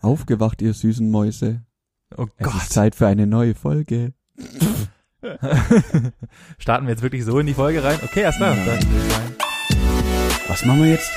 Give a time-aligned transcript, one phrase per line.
[0.00, 1.62] Aufgewacht, ihr süßen Mäuse.
[2.16, 2.62] Oh Es Gott.
[2.62, 4.12] ist Zeit für eine neue Folge.
[6.58, 7.98] Starten wir jetzt wirklich so in die Folge rein?
[8.04, 8.86] Okay, erst ich sagen,
[10.46, 11.10] Was machen wir jetzt?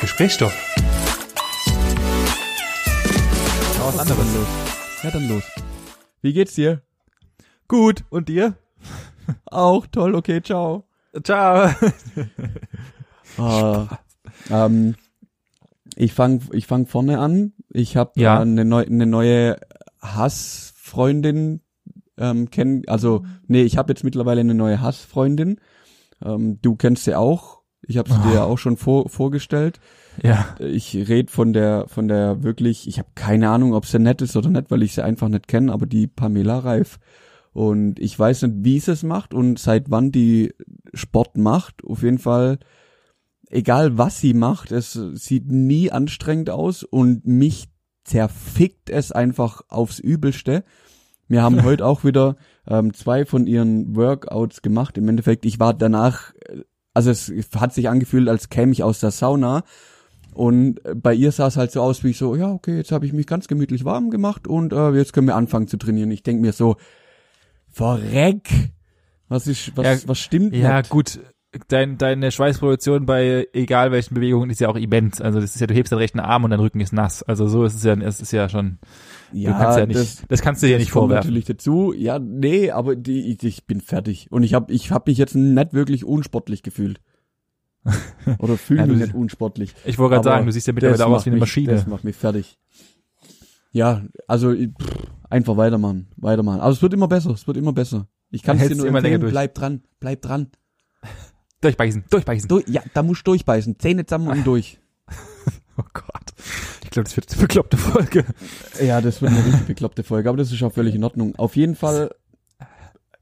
[0.00, 0.54] Gesprächsstoff.
[3.78, 4.26] noch was anderes.
[5.02, 5.42] Ja, dann los.
[6.22, 6.82] Wie geht's dir?
[7.68, 8.04] Gut.
[8.10, 8.54] Und dir?
[9.46, 10.84] Auch toll, okay, ciao.
[11.22, 11.70] Ciao.
[13.38, 13.98] Ah,
[14.48, 14.94] ähm,
[15.96, 17.52] ich fang, ich fang vorne an.
[17.70, 18.38] Ich habe Ja.
[18.40, 19.56] eine, neu, eine neue
[20.46, 21.60] Hassfreundin
[22.18, 22.82] ähm, kennen.
[22.86, 25.58] Also nee, ich habe jetzt mittlerweile eine neue Hassfreundin.
[26.24, 27.60] Ähm, du kennst sie auch.
[27.88, 28.30] Ich habe sie Oh.
[28.30, 29.78] dir auch schon vor, vorgestellt.
[30.22, 30.56] Ja.
[30.58, 32.88] Ich rede von der, von der wirklich.
[32.88, 35.46] Ich habe keine Ahnung, ob sie nett ist oder nicht, weil ich sie einfach nicht
[35.46, 35.72] kenne.
[35.72, 36.98] Aber die Pamela Reif.
[37.52, 40.52] Und ich weiß nicht, wie sie es macht und seit wann die
[40.94, 41.84] Sport macht.
[41.84, 42.58] Auf jeden Fall
[43.50, 47.68] egal was sie macht, es sieht nie anstrengend aus und mich
[48.04, 50.64] zerfickt es einfach aufs Übelste.
[51.28, 52.36] Wir haben heute auch wieder
[52.68, 54.96] ähm, zwei von ihren Workouts gemacht.
[54.98, 56.32] Im Endeffekt, ich war danach,
[56.94, 59.64] also es hat sich angefühlt, als käme ich aus der Sauna.
[60.34, 62.92] Und äh, bei ihr sah es halt so aus, wie ich so, ja, okay, jetzt
[62.92, 66.10] habe ich mich ganz gemütlich warm gemacht und äh, jetzt können wir anfangen zu trainieren.
[66.10, 66.76] Ich denk mir so,
[67.70, 68.48] verreck!
[69.28, 70.90] Was ist, was, Ja, was stimmt Ja, nicht?
[70.90, 71.20] gut.
[71.68, 75.20] Dein, deine Schweißproduktion bei egal welchen Bewegungen ist ja auch immens.
[75.22, 77.22] Also das ist ja, du hebst den rechten Arm und dein Rücken ist nass.
[77.22, 78.78] Also so ist es ja, es ist ja schon,
[79.32, 81.24] du kannst ja nicht, das, kannst du dir das nicht vorwerfen.
[81.28, 81.94] natürlich dazu.
[81.96, 84.30] Ja, nee, aber die, ich, ich bin fertig.
[84.30, 87.00] Und ich habe ich hab mich jetzt nicht wirklich unsportlich gefühlt.
[88.40, 89.72] Oder fühle Ja, mich nicht unsportlich.
[89.86, 91.72] Ich wollte gerade sagen, du siehst ja mittlerweile Das aus wie eine mich- Maschine.
[91.72, 92.58] Das macht mich fertig.
[93.72, 96.60] Ja, also pff, einfach weitermachen, weitermachen.
[96.60, 98.08] Aber es wird immer besser, es wird immer besser.
[98.30, 100.48] Ich kann es dir nur immer länger empfehlen, bleib dran, bleib dran.
[101.66, 102.48] Durchbeißen, durchbeißen.
[102.48, 104.78] Du, ja, da musst du durchbeißen, Zähne zusammen und durch.
[105.78, 106.32] Oh Gott.
[106.84, 108.24] Ich glaube, das wird eine bekloppte Folge.
[108.82, 111.34] Ja, das wird eine richtig bekloppte Folge, aber das ist auch völlig in Ordnung.
[111.36, 112.14] Auf jeden Fall,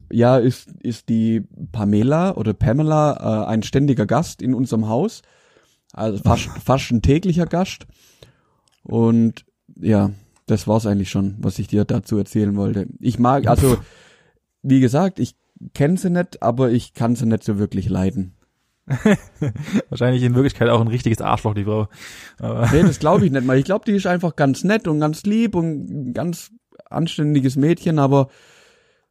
[0.09, 1.41] ja, ist, ist die
[1.73, 5.21] Pamela oder Pamela äh, ein ständiger Gast in unserem Haus.
[5.91, 7.87] Also fast, fast ein täglicher Gast.
[8.83, 9.43] Und
[9.75, 10.11] ja,
[10.45, 12.87] das war's eigentlich schon, was ich dir dazu erzählen wollte.
[13.01, 13.77] Ich mag, also,
[14.61, 15.35] wie gesagt, ich
[15.73, 18.34] kenne sie nicht, aber ich kann sie nicht so wirklich leiden.
[19.89, 21.87] Wahrscheinlich in Wirklichkeit auch ein richtiges Arschloch, die Frau.
[22.39, 23.57] Aber Nee, das glaube ich nicht mal.
[23.57, 26.51] Ich glaube, die ist einfach ganz nett und ganz lieb und ein ganz
[26.89, 28.29] anständiges Mädchen, aber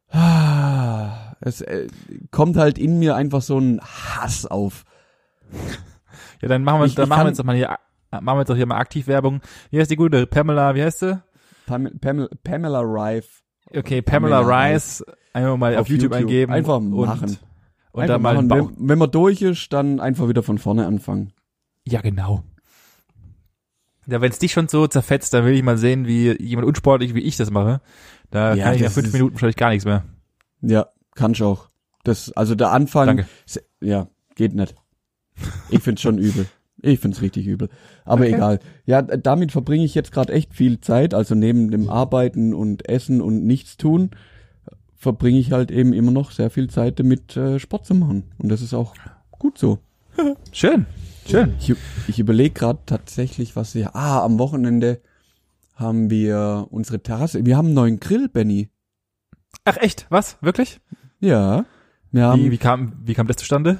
[0.09, 1.87] ah, es äh,
[2.31, 4.85] kommt halt in mir einfach so ein Hass auf.
[6.41, 7.69] ja, dann machen wir, Ich- dann ich machen wir jetzt doch mal hier,
[8.11, 9.41] äh, machen wir jetzt doch hier mal aktiv Werbung.
[9.71, 10.25] Wie heißt die gute?
[10.27, 11.21] Pamela, wie heißt sie?
[11.65, 13.27] Pam Pamela, Pamela Rife.
[13.75, 15.03] Okay, Pamela, Pamela Rice.
[15.33, 16.53] Einfach mal auf, YouTube, eingeben.
[16.53, 17.29] Einfach machen.
[17.29, 17.39] Und
[18.01, 18.59] Einfach dann mal einen machen.
[18.67, 18.71] Bauch.
[18.77, 21.31] Wenn, wenn man durch ist, dann einfach wieder von vorne anfangen.
[21.87, 22.43] Ja, genau.
[24.07, 27.15] Ja, wenn es dich schon so zerfetzt, dann will ich mal sehen, wie jemand unsportlich
[27.15, 27.81] wie ich das mache.
[28.29, 30.03] Da Ja, kann ich nach fünf ist- Minuten wahrscheinlich gar nichts mehr.
[30.61, 31.69] Ja, kannst auch.
[32.03, 33.25] Das, also der Anfang, Danke.
[33.81, 34.75] ja, geht nicht.
[35.69, 36.45] Ich find's schon übel.
[36.81, 37.69] Ich find's richtig übel.
[38.03, 38.33] Aber Okay.
[38.35, 38.59] egal.
[38.85, 41.15] Ja, damit verbringe ich jetzt gerade echt viel Zeit.
[41.15, 44.11] Also neben dem Arbeiten und Essen und Nichtstun
[45.05, 48.23] verbringe ich halt eben immer noch sehr viel Zeit damit, äh, Sport zu machen.
[48.39, 48.95] Und das ist auch
[49.29, 49.77] gut so.
[50.51, 50.87] Schön.
[51.27, 51.53] Schön.
[51.59, 51.75] Ich,
[52.07, 53.95] ich überlege gerade tatsächlich, was wir.
[53.95, 55.01] Ah, am Wochenende
[55.75, 57.45] haben wir unsere Terrasse.
[57.45, 58.69] Wir haben einen neuen Grill, Benny.
[59.63, 60.07] Ach echt?
[60.09, 60.37] Was?
[60.41, 60.79] Wirklich?
[61.19, 61.65] Ja.
[62.11, 63.79] Wir haben, Wie, wie kam, wie kam das zustande?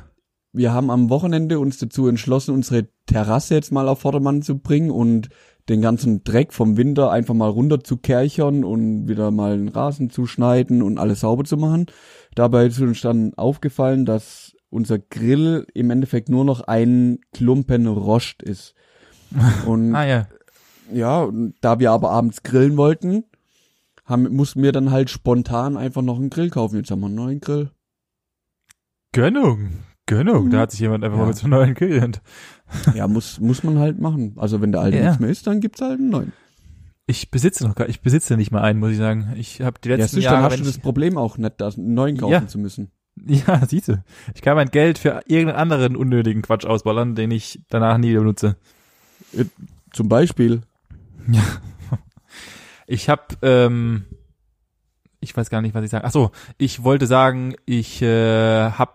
[0.56, 4.90] wir haben am Wochenende uns dazu entschlossen, unsere Terrasse jetzt mal auf Vordermann zu bringen
[4.90, 5.30] und
[5.70, 10.10] den ganzen Dreck vom Winter einfach mal runter zu kerchern und wieder mal den Rasen
[10.10, 11.88] zu schneiden und alles sauber zu machen.
[12.36, 18.44] Dabei ist uns dann aufgefallen, dass unser Grill im Endeffekt nur noch ein Klumpen Rost
[18.44, 18.76] ist.
[19.66, 20.28] Und Ah ja.
[20.94, 21.30] ja,
[21.62, 23.24] da wir aber abends grillen wollten,
[24.06, 26.76] haben, mussten wir dann halt spontan einfach noch einen Grill kaufen.
[26.78, 27.72] Jetzt haben wir einen neuen Grill.
[29.14, 29.70] Gönnung.
[30.06, 30.52] Gönnung.
[30.52, 31.24] Da hat sich jemand einfach Ja.
[31.24, 32.22] mal mit so einem neuen gelernt.
[32.94, 34.34] Ja, muss, muss man halt machen.
[34.38, 35.04] Also wenn der alte Ja.
[35.06, 36.34] nichts mehr ist, dann gibt's halt einen neuen.
[37.08, 39.34] Ich besitze noch gar, ich besitze nicht mal einen, muss ich sagen.
[39.38, 41.68] Ich habe die Ja, letzten siehst, dann Jahre, hast du das Problem auch nicht, da
[41.70, 42.48] einen neuen kaufen Ja.
[42.48, 42.90] zu müssen.
[43.28, 44.04] ja, siehst du.
[44.34, 48.56] Ich kann mein Geld für irgendeinen anderen unnötigen Quatsch ausballern, den ich danach nie benutze.
[49.94, 50.62] Zum Beispiel.
[52.88, 54.06] Ich habe, ähm,
[55.20, 56.06] ich weiß gar nicht, was ich sage.
[56.06, 58.94] Ach so, ich wollte sagen, ich äh, habe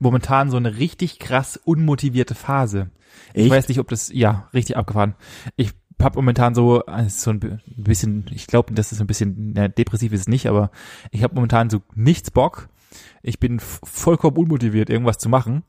[0.00, 2.90] momentan so eine richtig krass unmotivierte Phase.
[3.32, 3.50] Ich Echt?
[3.52, 5.14] weiß nicht, ob das, ja, richtig abgefahren.
[5.56, 9.54] Ich habe momentan so, äh, so ein bi- bisschen, ich glaube, das ist ein bisschen,
[9.56, 10.70] ja, depressiv ist es nicht, aber
[11.10, 12.68] ich habe momentan so nichts Bock.
[13.22, 15.62] Ich bin vollkommen unmotiviert, irgendwas zu machen.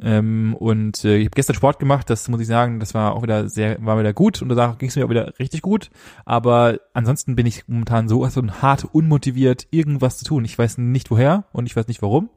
[0.00, 3.22] Ähm, und äh, ich habe gestern Sport gemacht, das muss ich sagen, das war auch
[3.22, 5.90] wieder sehr, war wieder gut und danach ging es mir auch wieder richtig gut.
[6.24, 10.44] Aber ansonsten bin ich momentan so, so hart unmotiviert, irgendwas zu tun.
[10.44, 12.30] Ich weiß nicht woher und ich weiß nicht warum.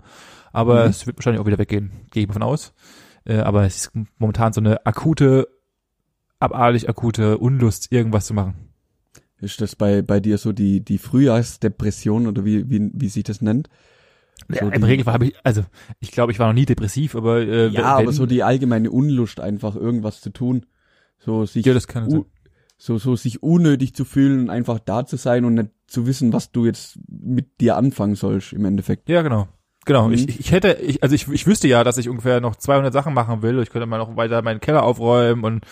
[0.57, 0.89] Aber mhm.
[0.89, 2.73] es wird wahrscheinlich auch wieder weggehen, gehe ich mal von aus.
[3.25, 5.47] Äh, aber es ist momentan so eine akute,
[6.39, 8.55] abartig akute Unlust, irgendwas zu machen.
[9.39, 13.39] Ist das bei, bei dir so die, die Frühjahrsdepression oder wie, wie, wie sich das
[13.43, 13.69] nennt?
[14.49, 15.63] So ja, Im Regelfall habe ich, also
[15.99, 18.89] ich glaube, ich war noch nie depressiv, aber äh, ja, wenn, aber so die allgemeine
[18.89, 20.65] Unlust einfach irgendwas zu tun,
[21.19, 22.25] so sich ja, das kann sein.
[22.79, 26.51] so so sich unnötig zu fühlen, einfach da zu sein und nicht zu wissen, was
[26.51, 29.07] du jetzt mit dir anfangen sollst im Endeffekt.
[29.07, 29.47] Ja, genau.
[29.87, 30.15] Genau, mhm.
[30.15, 33.13] ich, ich hätte, ich, also ich, ich wüsste ja, dass ich ungefähr noch 200 Sachen
[33.13, 33.59] machen will.
[33.61, 35.63] Ich könnte mal noch weiter meinen Keller aufräumen und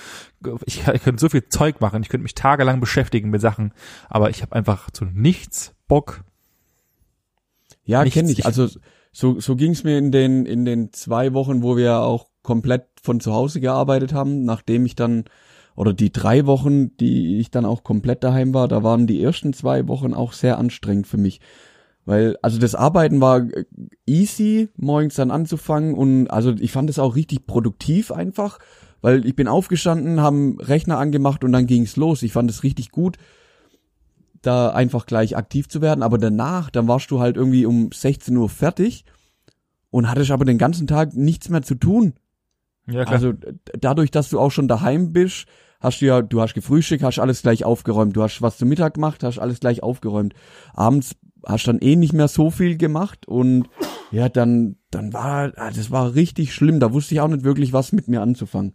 [0.65, 2.01] ich, ich könnte so viel Zeug machen.
[2.01, 3.73] Ich könnte mich tagelang beschäftigen mit Sachen,
[4.07, 6.23] aber ich habe einfach zu nichts Bock.
[7.83, 8.45] Ja, kenne ich.
[8.45, 8.69] Also
[9.11, 12.85] so, so ging es mir in den, in den zwei Wochen, wo wir auch komplett
[13.03, 15.25] von zu Hause gearbeitet haben, nachdem ich dann,
[15.75, 19.51] oder die drei Wochen, die ich dann auch komplett daheim war, da waren die ersten
[19.51, 21.41] zwei Wochen auch sehr anstrengend für mich.
[22.05, 23.47] Weil, also das Arbeiten war
[24.05, 28.59] easy, morgens dann anzufangen und also ich fand es auch richtig produktiv einfach,
[29.01, 32.21] weil ich bin aufgestanden, haben Rechner angemacht und dann ging's los.
[32.21, 33.17] Ich fand es richtig gut
[34.45, 36.03] da einfach gleich aktiv zu werden.
[36.03, 39.05] Aber danach, dann warst du halt irgendwie um 16 Uhr fertig
[39.89, 42.13] und hattest aber den ganzen Tag nichts mehr zu tun.
[42.87, 43.13] Ja, klar.
[43.15, 43.33] Also
[43.79, 45.45] dadurch, dass du auch schon daheim bist,
[45.79, 48.15] hast du ja, du hast gefrühstückt, hast alles gleich aufgeräumt.
[48.15, 50.33] Du hast was zum Mittag gemacht, hast alles gleich aufgeräumt.
[50.73, 51.15] Abends
[51.45, 53.69] hast dann eh nicht mehr so viel gemacht und
[54.11, 56.79] ja, dann, dann war, ah, das war richtig schlimm.
[56.79, 58.73] Da wusste ich auch nicht wirklich, was mit mir anzufangen.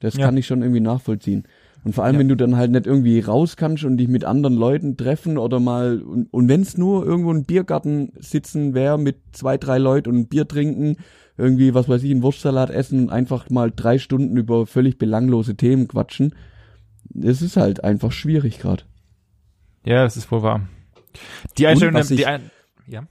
[0.00, 0.26] Das ja.
[0.26, 1.46] kann ich schon irgendwie nachvollziehen.
[1.84, 2.20] Und vor allem, ja.
[2.20, 5.58] wenn du dann halt nicht irgendwie raus kannst und dich mit anderen Leuten treffen oder
[5.58, 10.10] mal, und, und wenn es nur irgendwo im Biergarten sitzen wäre mit zwei, drei Leuten
[10.10, 10.96] und Bier trinken,
[11.36, 15.88] irgendwie, was weiß ich, einen Wurstsalat essen, einfach mal drei Stunden über völlig belanglose Themen
[15.88, 16.34] quatschen,
[17.20, 18.84] es ist halt einfach schwierig gerade.
[19.84, 20.68] Ja, das ist wohl wahr.
[21.58, 22.50] Die Einstellung, ich, die ein,
[22.86, 23.04] ja.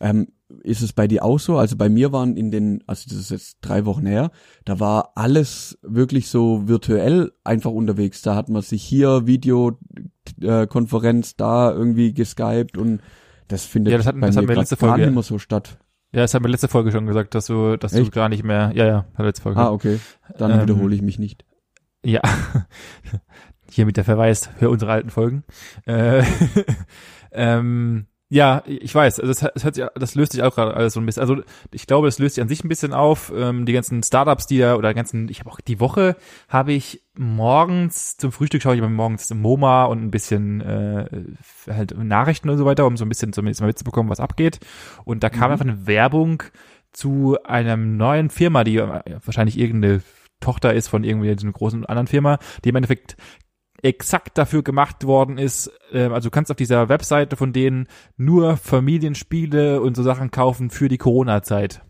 [0.00, 0.28] Ähm,
[0.62, 1.56] ist es bei dir auch so?
[1.56, 4.30] Also bei mir waren in den, also das ist jetzt drei Wochen her,
[4.64, 8.22] da war alles wirklich so virtuell einfach unterwegs.
[8.22, 13.00] Da hat man sich hier Videokonferenz, äh, da irgendwie geskypt und
[13.48, 15.38] das findet ja, das hat, bei das mir, mir letzte Folge, gar nicht mehr so
[15.38, 15.78] statt.
[16.12, 18.06] Ja, das hat mir letzte Folge schon gesagt, dass du, dass Echt?
[18.06, 19.60] du gar nicht mehr, ja, ja, letzte Folge.
[19.60, 19.98] Ah, okay.
[20.38, 21.44] Dann ähm, wiederhole ich mich nicht.
[22.04, 22.20] Ja.
[23.70, 25.42] Hier mit der Verweis für unsere alten Folgen.
[25.86, 26.22] Äh,
[27.34, 30.94] ähm, ja, ich weiß, also das, das, hört sich, das löst sich auch gerade alles
[30.94, 31.20] so ein bisschen.
[31.20, 33.32] Also ich glaube, das löst sich an sich ein bisschen auf.
[33.36, 36.16] Ähm, die ganzen Startups, die da oder ganzen, ich habe auch die Woche
[36.48, 41.06] habe ich morgens zum Frühstück schaue ich immer morgens MoMA und ein bisschen äh,
[41.68, 44.58] halt Nachrichten und so weiter, um so ein bisschen zumindest mal mitzubekommen, was abgeht.
[45.04, 45.52] Und da kam mhm.
[45.52, 46.42] einfach eine Werbung
[46.92, 50.02] zu einer neuen Firma, die äh, wahrscheinlich irgendeine
[50.40, 53.16] Tochter ist von irgendwie so einer großen anderen Firma, die im Endeffekt
[53.84, 55.70] exakt dafür gemacht worden ist.
[55.92, 57.86] Äh, also du kannst auf dieser Webseite von denen
[58.16, 61.82] nur Familienspiele und so Sachen kaufen für die Corona-Zeit.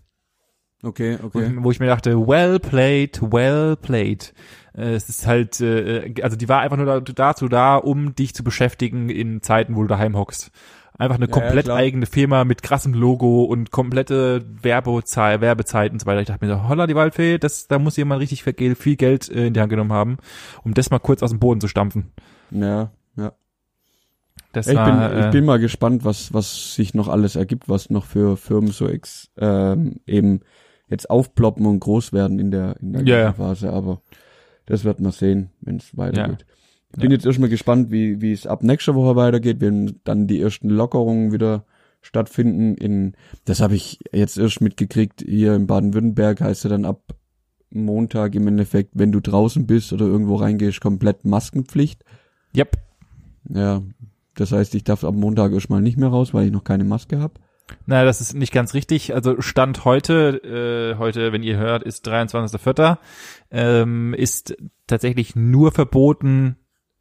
[0.83, 1.53] Okay, okay.
[1.57, 4.35] Wo, wo, ich mir dachte, well played, well played.
[4.77, 8.45] Äh, es ist halt, äh, also die war einfach nur dazu da, um dich zu
[8.45, 10.51] beschäftigen in Zeiten, wo du daheim hockst.
[10.97, 16.07] Einfach eine komplett ja, eigene Firma mit krassem Logo und komplette Werbezeit, Werbezeit und so
[16.07, 16.21] weiter.
[16.21, 19.47] Ich dachte mir so, holla die Waldfee, das, da muss jemand richtig viel Geld äh,
[19.47, 20.19] in die Hand genommen haben,
[20.63, 22.13] um das mal kurz aus dem Boden zu stampfen.
[22.53, 23.33] Ja, ja.
[24.53, 27.69] Das ich, war, bin, äh, ich bin mal gespannt, was, was sich noch alles ergibt,
[27.69, 30.43] was noch für Firmen so ex, ähm, eben
[30.89, 34.01] jetzt aufploppen und groß werden in der, in der ja, Phase, aber
[34.67, 36.47] das wird man sehen, wenn es weitergeht.
[36.49, 36.55] Ja.
[36.97, 40.41] Ich bin jetzt erstmal gespannt, wie, wie es ab nächster Woche weitergeht, wenn dann die
[40.41, 41.65] ersten Lockerungen wieder
[42.03, 42.77] stattfinden.
[42.77, 47.15] In, das habe ich jetzt erst mitgekriegt, hier in Baden-Württemberg heißt ja dann ab
[47.71, 52.05] Montag im Endeffekt, wenn du draußen bist oder irgendwo reingehst, komplett Maskenpflicht.
[52.57, 52.77] Yep.
[53.49, 53.83] Ja,
[54.37, 57.19] das heißt, ich darf ab Montag erstmal nicht mehr raus, weil ich noch keine Maske
[57.19, 57.35] habe.
[57.87, 59.15] Naja, das ist nicht ganz richtig.
[59.15, 62.99] Also Stand heute, äh, heute, wenn ihr hört, ist 23.04.,
[63.51, 66.57] ähm, ist tatsächlich nur verboten,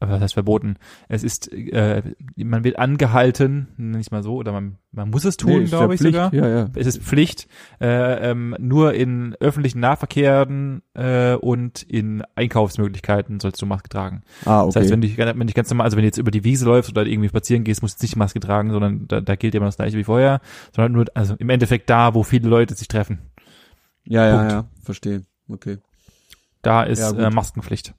[0.10, 0.75] was heißt verboten?
[1.07, 2.01] Es ist, äh,
[2.36, 6.01] man wird angehalten, nicht mal so, oder man, man muss es tun, nee, glaube ich
[6.01, 6.15] Pflicht.
[6.15, 6.33] sogar.
[6.33, 6.69] Ja, ja.
[6.75, 7.48] Es ist Pflicht,
[7.81, 14.24] äh, ähm, nur in öffentlichen Nahverkehren äh, und in Einkaufsmöglichkeiten sollst du Maske tragen.
[14.45, 14.74] Ah, okay.
[14.74, 16.65] Das heißt, wenn du, wenn du ganz normal, also wenn du jetzt über die Wiese
[16.65, 19.65] läufst oder irgendwie spazieren gehst, musst du nicht Maske tragen, sondern da, da gilt immer
[19.65, 20.41] das gleiche wie vorher,
[20.75, 23.19] sondern nur, also im Endeffekt da, wo viele Leute sich treffen.
[24.05, 24.51] Ja, Punkt.
[24.51, 25.24] ja, ja, verstehe.
[25.50, 25.77] Okay.
[26.62, 27.93] Da ist ja, äh, Maskenpflicht.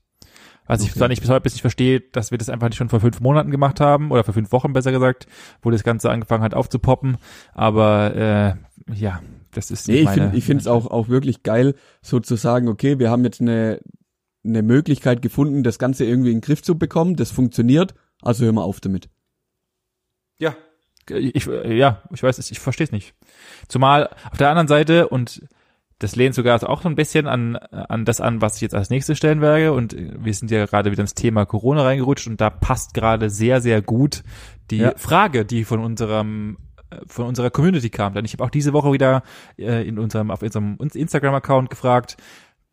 [0.67, 2.89] Was ich zwar nicht bis heute bis nicht verstehe, dass wir das einfach nicht schon
[2.89, 5.27] vor fünf Monaten gemacht haben oder vor fünf Wochen besser gesagt,
[5.63, 7.19] wo das Ganze angefangen hat aufzupoppen.
[7.53, 11.75] Aber äh, ja, das ist Nee, ich finde ich finde es auch auch wirklich geil,
[12.01, 13.81] so zu sagen, okay, wir haben jetzt eine
[14.45, 18.57] eine Möglichkeit gefunden, das Ganze irgendwie in den Griff zu bekommen, das funktioniert, also hören
[18.57, 19.09] wir auf damit.
[20.39, 20.55] Ja,
[21.09, 23.15] ich, ja, ich weiß es, ich verstehe es nicht.
[23.69, 25.47] Zumal auf der anderen Seite, und
[25.99, 28.91] das lehnt sogar auch so ein bisschen an, an das an, was ich jetzt als
[28.91, 29.73] nächstes stellen werde.
[29.73, 33.61] Und wir sind ja gerade wieder ins Thema Corona reingerutscht und da passt gerade sehr,
[33.61, 34.23] sehr gut
[34.71, 34.93] die Ja.
[34.97, 36.59] Frage, die von unserem
[36.91, 38.15] äh, von unserer Community kam.
[38.15, 39.23] Denn ich habe auch diese Woche wieder
[39.59, 42.17] äh, in unserem auf unserem Instagram-Account gefragt,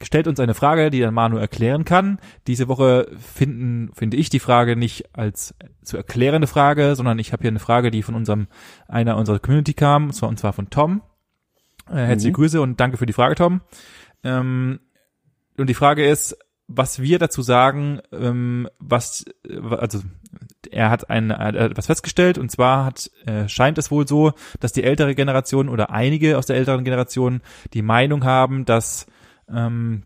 [0.02, 2.20] stellt uns eine Frage, die dann Manu erklären kann.
[2.48, 7.42] Diese Woche finden, finde ich die Frage nicht als zu erklärende Frage, sondern ich habe
[7.42, 8.48] hier eine Frage, die von unserem,
[8.88, 11.02] einer unserer Community kam, und zwar, und zwar von Tom.
[11.92, 12.36] Äh, herzliche Mhm.
[12.36, 13.62] Grüße und danke für die Frage, Tom.
[14.24, 14.80] Ähm,
[15.58, 20.00] und die Frage ist, was wir dazu sagen, ähm, was, äh, also
[20.72, 24.84] er hat ein, etwas festgestellt und zwar hat, äh, scheint es wohl so, dass die
[24.84, 27.42] ältere Generation oder einige aus der älteren Generation
[27.74, 29.06] die Meinung haben, dass
[29.54, 30.04] ähm,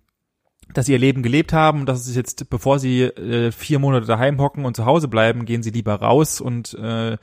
[0.77, 4.05] dass sie ihr Leben gelebt haben und dass es jetzt, bevor sie äh, vier Monate
[4.05, 7.17] daheim hocken und zu Hause bleiben, gehen sie lieber raus und äh,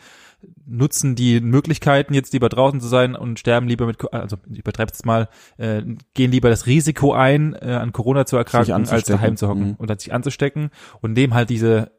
[0.67, 4.91] nutzen die Möglichkeiten, jetzt lieber draußen zu sein und sterben lieber mit, also ich übertreibe
[4.93, 5.29] es mal,
[5.59, 5.83] äh,
[6.15, 9.77] gehen lieber das Risiko ein, äh, an Corona zu erkranken, als daheim zu hocken Mhm.
[9.79, 11.93] oder sich anzustecken und nehmen halt diese,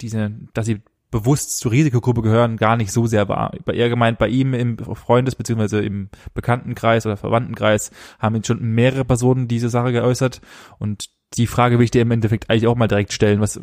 [0.00, 0.80] diese, dass sie
[1.14, 3.52] bewusst zur Risikogruppe gehören, gar nicht so sehr wahr.
[3.64, 5.86] Bei eher gemeint, bei ihm im Freundes- bzw.
[5.86, 10.40] im Bekanntenkreis oder Verwandtenkreis haben jetzt schon mehrere Personen diese Sache geäußert
[10.80, 13.40] und die Frage will ich dir im Endeffekt eigentlich auch mal direkt stellen.
[13.40, 13.60] Was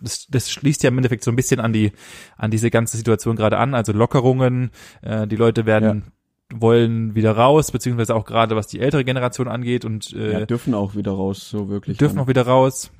[0.00, 1.90] das, das, schließt ja im Endeffekt so ein bisschen an die
[2.36, 3.74] an diese ganze Situation gerade an.
[3.74, 4.70] Also Lockerungen,
[5.02, 6.04] äh, die Leute werden
[6.52, 10.74] wollen wieder raus, beziehungsweise auch gerade was die ältere Generation angeht und äh, ja, dürfen
[10.74, 11.98] auch wieder raus, so wirklich.
[11.98, 12.24] dürfen dann.
[12.24, 12.90] auch wieder raus.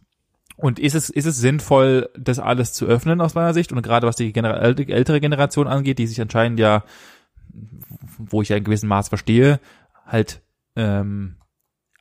[0.58, 3.72] Und ist es, ist es sinnvoll, das alles zu öffnen aus meiner Sicht?
[3.72, 6.84] Und gerade was die Genera älte- ältere Generation angeht, die sich anscheinend ja,
[8.18, 9.60] wo ich ja in gewissem Maß verstehe,
[10.04, 10.42] halt
[10.74, 11.36] ähm,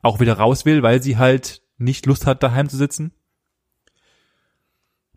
[0.02, 3.12] auch wieder raus will, weil sie halt nicht Lust hat, daheim zu sitzen?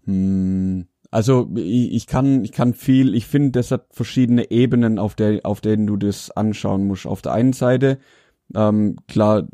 [0.05, 5.15] Hm, Also ich, ich kann ich kann viel, ich finde, das hat verschiedene Ebenen, auf
[5.15, 7.07] der auf denen du das anschauen musst.
[7.07, 8.00] Auf der einen Seite
[8.55, 9.48] ähm, klar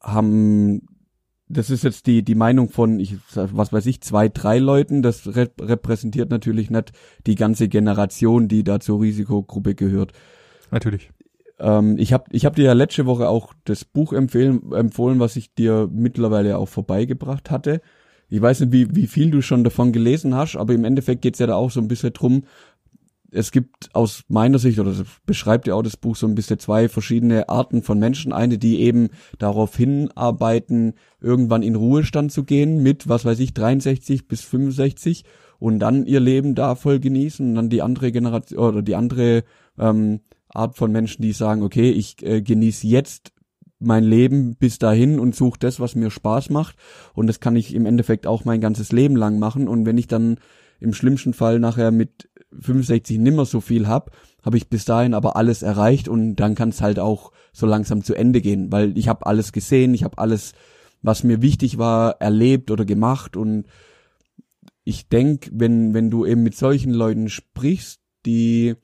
[0.00, 0.86] haben
[1.52, 5.02] das ist jetzt die die Meinung von ich sag, was weiß ich zwei drei Leuten.
[5.02, 6.92] Das rep repräsentiert natürlich nicht
[7.26, 10.12] die ganze Generation, die da zur Risikogruppe gehört.
[10.70, 11.10] Natürlich.
[11.58, 15.36] Ähm, ich habe ich hab dir ja letzte Woche auch das Buch empfehlen, empfohlen, was
[15.36, 17.80] ich dir mittlerweile auch vorbeigebracht hatte.
[18.28, 21.38] Ich weiß nicht, wie, wie viel du schon davon gelesen hast, aber im Endeffekt geht's
[21.38, 22.44] ja da auch so ein bisschen drum,
[23.32, 26.58] es gibt aus meiner Sicht, oder das beschreibt ja auch das Buch so ein bisschen
[26.58, 28.32] zwei verschiedene Arten von Menschen.
[28.32, 29.08] Eine, die eben
[29.38, 35.24] darauf hinarbeiten, irgendwann in Ruhestand zu gehen mit, was weiß ich, 63 bis 65
[35.58, 37.48] und dann ihr Leben da voll genießen.
[37.48, 39.44] Und dann die andere Generation oder die andere
[39.78, 43.32] ähm, Art von Menschen, die sagen, okay, ich äh, genieße jetzt
[43.78, 46.76] mein Leben bis dahin und suche das, was mir Spaß macht.
[47.14, 49.68] Und das kann ich im Endeffekt auch mein ganzes Leben lang machen.
[49.68, 50.36] Und wenn ich dann
[50.80, 52.28] im schlimmsten Fall nachher mit
[52.60, 54.10] 65 nimmer so viel hab,
[54.44, 58.02] habe ich bis dahin aber alles erreicht und dann kann es halt auch so langsam
[58.02, 60.52] zu Ende gehen, weil ich habe alles gesehen, ich habe alles,
[61.02, 63.66] was mir wichtig war, erlebt oder gemacht und
[64.84, 68.74] ich denk, wenn wenn du eben mit solchen Leuten sprichst, die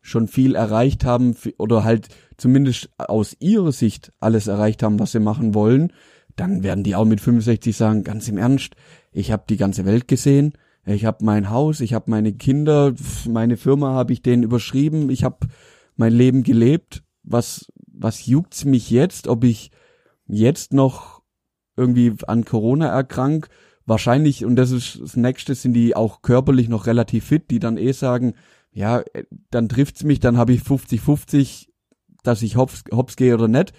[0.00, 5.20] schon viel erreicht haben oder halt zumindest aus ihrer Sicht alles erreicht haben, was sie
[5.20, 5.92] machen wollen,
[6.36, 8.74] dann werden die auch mit 65 sagen, ganz im Ernst,
[9.12, 10.52] ich habe die ganze Welt gesehen,
[10.94, 12.94] ich habe mein Haus, ich habe meine Kinder,
[13.28, 15.46] meine Firma habe ich denen überschrieben, ich habe
[15.96, 17.02] mein Leben gelebt.
[17.22, 19.70] Was was juckt's mich jetzt, ob ich
[20.26, 21.22] jetzt noch
[21.76, 23.48] irgendwie an Corona erkrank?
[23.86, 27.76] Wahrscheinlich und das ist das nächste sind die auch körperlich noch relativ fit, die dann
[27.76, 28.34] eh sagen,
[28.72, 31.72] ja, äh, dann trifft's mich, dann habe ich 50 50,
[32.22, 33.72] dass ich hops hops gehe oder nicht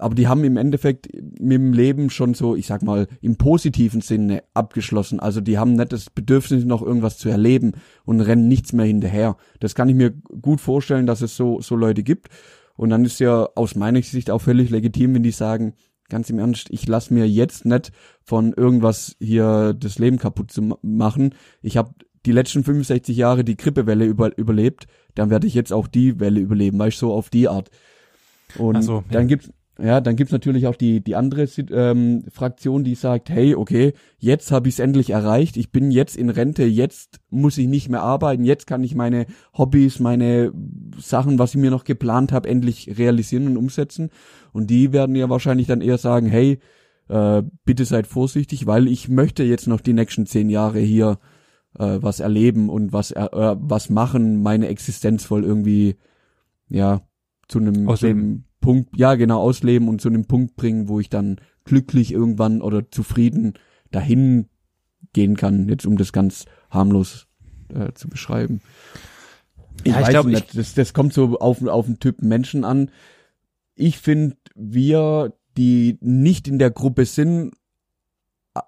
[0.00, 4.00] aber die haben im Endeffekt mit dem Leben schon so, ich sag mal, im positiven
[4.00, 5.20] Sinne abgeschlossen.
[5.20, 7.72] Also die haben nicht das Bedürfnis, noch irgendwas zu erleben
[8.04, 9.36] und rennen nichts mehr hinterher.
[9.60, 12.28] Das kann ich mir gut vorstellen, dass es so, so Leute gibt.
[12.76, 15.74] Und dann ist ja aus meiner Sicht auch völlig legitim, wenn die sagen,
[16.08, 17.92] ganz im Ernst, ich lass mir jetzt nicht
[18.22, 21.34] von irgendwas hier das Leben kaputt zu ma- machen.
[21.62, 21.94] Ich habe
[22.26, 26.40] die letzten 65 Jahre die Grippewelle über, überlebt, dann werde ich jetzt auch die Welle
[26.40, 27.70] überleben, weißt du, so auf die Art.
[28.58, 29.28] Und so, dann ja.
[29.28, 29.50] gibt's
[29.82, 34.52] ja, dann gibt's natürlich auch die die andere ähm, Fraktion, die sagt, hey, okay, jetzt
[34.52, 38.02] habe ich es endlich erreicht, ich bin jetzt in Rente, jetzt muss ich nicht mehr
[38.02, 40.52] arbeiten, jetzt kann ich meine Hobbys, meine
[40.98, 44.10] Sachen, was ich mir noch geplant habe, endlich realisieren und umsetzen.
[44.52, 46.58] Und die werden ja wahrscheinlich dann eher sagen, hey,
[47.08, 51.18] äh, bitte seid vorsichtig, weil ich möchte jetzt noch die nächsten zehn Jahre hier
[51.78, 55.96] äh, was erleben und was äh, was machen, meine Existenz voll irgendwie
[56.68, 57.02] ja
[57.48, 61.08] zu einem, zu einem Punkt, ja genau ausleben und zu einem Punkt bringen, wo ich
[61.08, 63.54] dann glücklich irgendwann oder zufrieden
[63.90, 64.46] dahin
[65.12, 67.26] gehen kann, jetzt um das ganz harmlos
[67.68, 68.60] äh, zu beschreiben.
[69.84, 72.90] Ich, ja, ich glaube, das, das kommt so auf, auf den Typ Menschen an.
[73.74, 77.52] Ich finde, wir, die nicht in der Gruppe sind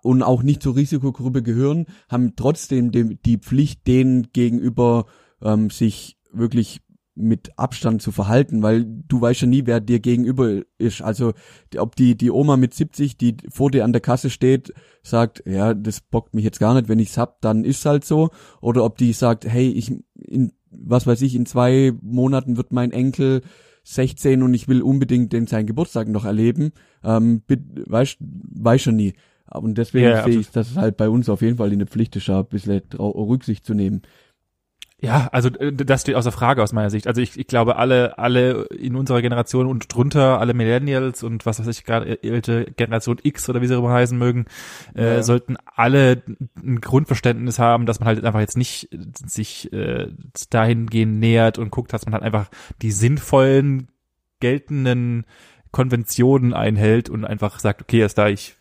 [0.02, 5.06] und auch nicht zur Risikogruppe gehören, haben trotzdem dem, die Pflicht, denen gegenüber
[5.42, 6.80] ähm, sich wirklich
[7.22, 11.02] mit Abstand zu verhalten, weil du weißt ja nie, wer dir gegenüber ist.
[11.02, 11.32] Also
[11.78, 15.74] ob die die Oma mit 70, die vor dir an der Kasse steht, sagt, ja,
[15.74, 18.98] das bockt mich jetzt gar nicht, wenn ich's hab, dann ist halt so, oder ob
[18.98, 23.42] die sagt, hey, ich in was weiß ich, in zwei Monaten wird mein Enkel
[23.84, 26.72] 16 und ich will unbedingt den seinen Geburtstag noch erleben,
[27.04, 29.14] ähm, weiß weiß schon nie.
[29.50, 31.88] Und deswegen ja, sehe ich, dass es halt bei uns auf jeden Fall in der
[31.88, 34.02] Pflicht ist, ein bisschen Rücksicht zu nehmen.
[35.02, 37.08] Ja, also äh, das steht außer Frage aus meiner Sicht.
[37.08, 41.58] Also ich, ich glaube, alle, alle in unserer Generation und drunter, alle Millennials und was
[41.58, 44.46] weiß ich gerade, ältere Generation X oder wie sie immer heißen mögen,
[44.94, 45.22] äh, ja.
[45.24, 46.22] sollten alle
[46.56, 48.90] ein Grundverständnis haben, dass man halt einfach jetzt nicht
[49.26, 50.06] sich äh,
[50.50, 52.48] dahingehend nähert und guckt, dass man halt einfach
[52.80, 53.88] die sinnvollen,
[54.38, 55.26] geltenden
[55.72, 58.56] Konventionen einhält und einfach sagt, okay, erst da ich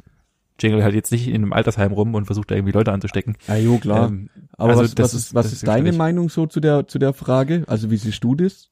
[0.62, 3.38] jingle halt jetzt nicht in einem Altersheim rum und versucht da irgendwie Leute anzustecken.
[3.48, 4.10] Ja, jo, klar.
[4.10, 7.14] Ähm, Aber also was, was ist, was ist deine Meinung so zu der, zu der
[7.14, 7.64] Frage?
[7.68, 8.70] Also wie siehst du das?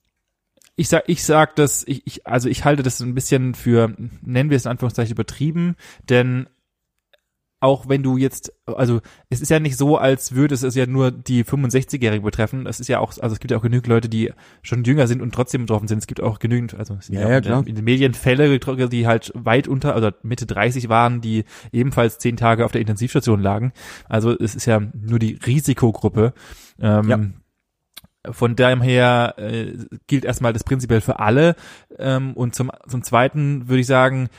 [0.75, 4.49] Ich sag, ich sag das, ich, ich, also ich halte das ein bisschen für, nennen
[4.49, 5.75] wir es in Anführungszeichen übertrieben,
[6.07, 6.47] denn
[7.61, 11.11] auch wenn du jetzt, also es ist ja nicht so, als würde es ja nur
[11.11, 12.65] die 65-Jährigen betreffen.
[12.65, 15.21] Es ist ja auch, also es gibt ja auch genügend Leute, die schon jünger sind
[15.21, 15.97] und trotzdem betroffen sind.
[15.97, 17.67] Es gibt auch genügend, also es sind ja, ja, ja klar.
[17.67, 22.37] in den Medien Fälle, die halt weit unter, also Mitte 30 waren, die ebenfalls zehn
[22.37, 23.73] Tage auf der Intensivstation lagen.
[24.07, 26.33] Also es ist ja nur die Risikogruppe.
[26.79, 27.19] Ähm, ja.
[28.31, 29.73] Von daher äh,
[30.07, 31.55] gilt erstmal das prinzipiell für alle.
[31.97, 34.29] Ähm, und zum, zum Zweiten würde ich sagen,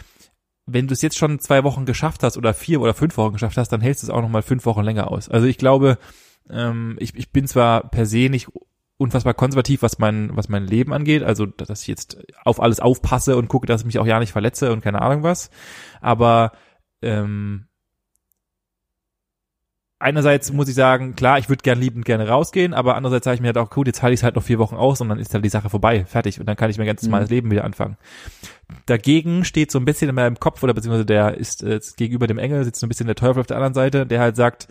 [0.67, 3.57] wenn du es jetzt schon zwei Wochen geschafft hast oder vier oder fünf Wochen geschafft
[3.57, 5.29] hast, dann hältst du es auch noch mal fünf Wochen länger aus.
[5.29, 5.99] Also ich glaube,
[6.49, 8.49] ähm, ich, ich bin zwar per se nicht
[8.97, 13.37] unfassbar konservativ, was mein, was mein Leben angeht, also dass ich jetzt auf alles aufpasse
[13.37, 15.50] und gucke, dass ich mich auch ja nicht verletze und keine Ahnung was,
[16.02, 16.52] aber
[17.00, 17.67] ähm,
[20.00, 23.41] einerseits muss ich sagen, klar, ich würde gern liebend gerne rausgehen, aber andererseits sage ich
[23.41, 25.19] mir halt auch, gut, jetzt halte ich es halt noch vier Wochen aus und dann
[25.19, 27.13] ist halt die Sache vorbei, fertig und dann kann ich mein ganzes mhm.
[27.13, 27.97] normales Leben wieder anfangen.
[28.86, 32.39] Dagegen steht so ein bisschen in meinem Kopf oder beziehungsweise der ist äh, gegenüber dem
[32.39, 34.69] Engel sitzt so ein bisschen der Teufel auf der anderen Seite, der halt sagt,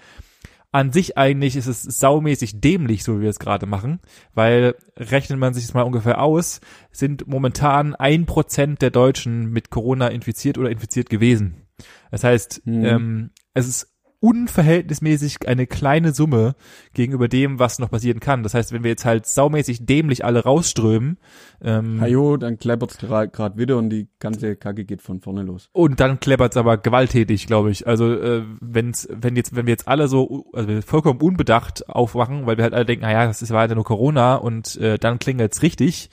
[0.72, 4.00] an sich eigentlich ist es saumäßig dämlich, so wie wir es gerade machen,
[4.34, 6.62] weil rechnet man sich das mal ungefähr aus,
[6.92, 11.66] sind momentan ein Prozent der Deutschen mit Corona infiziert oder infiziert gewesen.
[12.12, 12.86] Das heißt, mhm.
[12.86, 13.89] ähm, es ist
[14.22, 16.56] unverhältnismäßig eine kleine Summe
[16.94, 18.44] gegenüber dem, was noch passieren kann.
[18.44, 21.18] Das heißt, wenn wir jetzt halt saumäßig dämlich alle rausströmen,
[21.62, 25.70] ähm, Hajo, dann kleppert's gerade wieder und die ganze Kacke geht von vorne los.
[25.72, 27.88] Und dann kleppert's aber gewalttätig, glaube ich.
[27.88, 32.58] Also äh, wenn's, wenn jetzt, wenn wir jetzt alle so, also vollkommen unbedacht aufwachen, weil
[32.58, 36.10] wir halt alle denken, naja, das ist weiter nur Corona und äh, dann klingelt's richtig,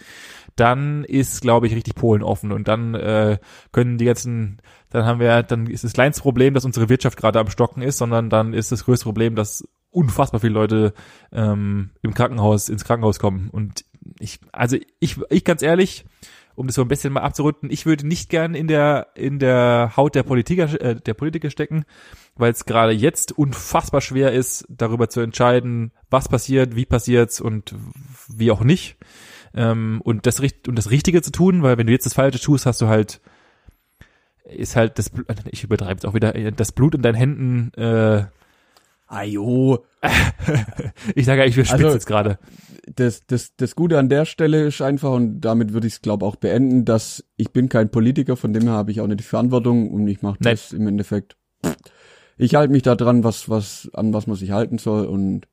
[0.57, 3.39] dann ist, glaube ich, richtig Polen offen und dann äh,
[3.73, 4.59] können die ganzen,
[4.97, 7.99] dann haben wir, dann ist das kleinste Problem, dass unsere Wirtschaft gerade am Stocken ist,
[7.99, 10.95] sondern dann ist das größte Problem, dass unfassbar viele Leute
[11.33, 13.51] ähm, im Krankenhaus ins Krankenhaus kommen.
[13.51, 13.85] Und
[14.19, 16.07] ich, also ich, ich ganz ehrlich,
[16.55, 19.93] um das so ein bisschen mal abzurunden, ich würde nicht gern in der in der
[19.99, 21.85] Haut der Politiker äh, der Politiker stecken,
[22.35, 27.75] weil es gerade jetzt unfassbar schwer ist, darüber zu entscheiden, was passiert, wie passiert's und
[28.29, 28.97] wie auch nicht.
[29.53, 32.65] Ähm, und das und das Richtige zu tun, weil wenn du jetzt das Falsche tust,
[32.65, 33.21] hast du halt
[34.49, 35.11] ist halt das
[35.51, 38.25] ich übertreibe jetzt auch wieder das Blut in deinen Händen äh,
[39.09, 39.85] Ajo.
[41.15, 42.39] ich sage eigentlich, wir spitzen also, jetzt gerade.
[42.93, 46.25] Das, das, das Gute an der Stelle ist einfach, und damit würde ich es, glaube
[46.25, 49.25] auch beenden, dass ich bin kein Politiker, von dem her habe ich auch nicht die
[49.25, 51.37] Verantwortung und ich mache das im Endeffekt.
[52.37, 55.47] Ich halte mich da dran, was, was, an was man sich halten soll und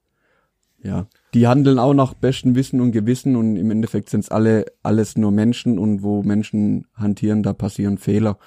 [0.83, 4.65] ja, die handeln auch nach bestem Wissen und Gewissen und im Endeffekt sind es alle
[4.83, 8.37] alles nur Menschen und wo Menschen hantieren, da passieren Fehler.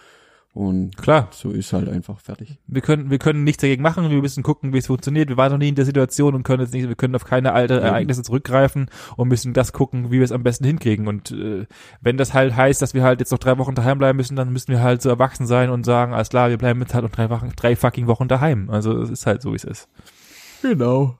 [0.56, 2.56] Und klar, so ist halt einfach fertig.
[2.66, 4.08] Wir können, wir können nichts dagegen machen.
[4.08, 5.28] Wir müssen gucken, wie es funktioniert.
[5.28, 7.52] Wir waren noch nie in der Situation und können jetzt nicht, wir können auf keine
[7.52, 11.08] alte Ereignisse zurückgreifen und müssen das gucken, wie wir es am besten hinkriegen.
[11.08, 11.66] Und äh,
[12.00, 14.50] wenn das halt heißt, dass wir halt jetzt noch drei Wochen daheim bleiben müssen, dann
[14.50, 17.12] müssen wir halt so erwachsen sein und sagen, alles klar, wir bleiben jetzt halt noch
[17.12, 18.70] drei Wochen, drei fucking Wochen daheim.
[18.70, 19.90] Also es ist halt so, wie es ist.
[20.62, 21.18] Genau.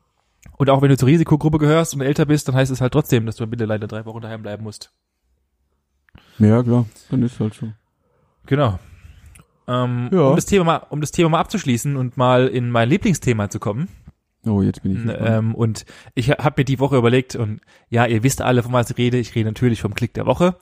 [0.57, 3.27] Und auch wenn du zur Risikogruppe gehörst und älter bist, dann heißt es halt trotzdem,
[3.27, 4.95] dass du bitte leider drei Wochen daheim bleiben musst.
[6.39, 6.87] Ja, klar.
[7.11, 7.67] Dann ist halt so.
[8.47, 8.79] Genau.
[9.69, 10.21] Ähm, Ja.
[10.29, 13.59] um, das Thema mal, um das Thema mal abzuschließen und mal in mein Lieblingsthema zu
[13.59, 13.89] kommen.
[14.47, 15.15] Oh, jetzt bin ich.
[15.19, 18.91] Ähm, und ich habe mir die Woche überlegt, und ja, ihr wisst alle, von was
[18.91, 19.19] ich rede.
[19.19, 20.55] Ich rede natürlich vom Klick der Woche.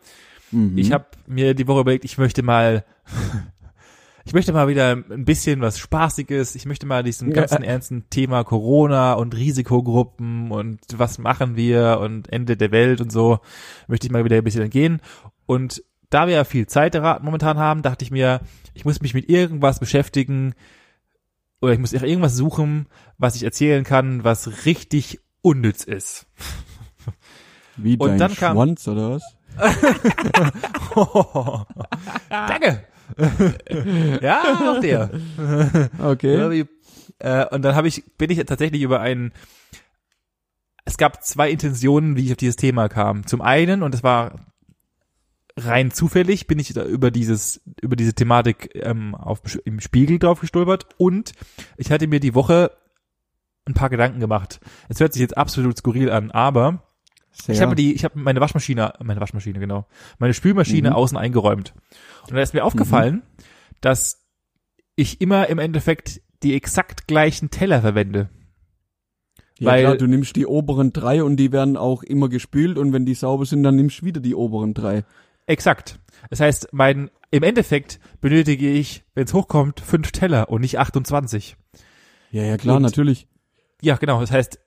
[0.53, 0.79] Mhm.
[0.79, 2.85] Ich habe mir die Woche überlegt, ich möchte mal,
[4.25, 6.55] ich möchte mal wieder ein bisschen was Spaßiges.
[6.55, 7.35] Ich möchte mal diesem Ja.
[7.35, 13.13] ganzen ernsten Thema Corona und Risikogruppen und was machen wir und Ende der Welt und
[13.13, 13.41] so,
[13.87, 15.01] möchte ich mal wieder ein bisschen entgehen.
[15.45, 18.41] Und da wir ja viel Zeit momentan haben, dachte ich mir,
[18.75, 20.55] ich muss mich mit irgendwas beschäftigen
[21.61, 22.87] oder ich muss irgendwas suchen,
[23.19, 26.27] was ich erzählen kann, was richtig unnütz ist.
[27.77, 29.23] Wie und dein dann kam- Schwanz oder was?
[32.29, 32.85] Danke.
[34.21, 34.43] ja,
[34.75, 35.11] auch der.
[36.03, 36.67] Okay.
[37.19, 39.33] Äh, und dann habe ich, bin ich tatsächlich über einen,
[40.85, 43.27] es gab zwei Intentionen, wie ich auf dieses Thema kam.
[43.27, 44.47] Zum einen, und das war
[45.57, 50.41] rein zufällig, bin ich da über dieses, über diese Thematik ähm, auf, im Spiegel drauf
[50.41, 51.33] gestolpert und
[51.77, 52.73] ich hatte mir die Woche
[53.67, 54.61] ein paar Gedanken gemacht.
[54.89, 56.83] Es hört sich jetzt absolut skurril an, aber
[57.33, 57.55] Sehr.
[57.55, 59.87] ich habe die, ich habe meine Waschmaschine, meine Waschmaschine, genau,
[60.19, 60.97] meine Spülmaschine Mhm.
[60.97, 61.73] außen eingeräumt.
[62.29, 63.23] Und da ist mir aufgefallen,
[63.81, 64.27] dass
[64.97, 68.29] ich immer im Endeffekt die exakt gleichen Teller verwende.
[69.59, 72.93] ja, weil- klar, du nimmst die oberen drei und die werden auch immer gespült und
[72.93, 75.05] wenn die sauber sind, dann nimmst du wieder die oberen drei.
[75.47, 75.99] Exakt.
[76.31, 81.57] Das heißt, mein, im Endeffekt benötige ich, wenn es hochkommt, fünf Teller und nicht 28.
[82.31, 83.29] Ja, ja, klar, Und- natürlich.
[83.83, 84.21] Ja, genau.
[84.21, 84.59] Das heißt,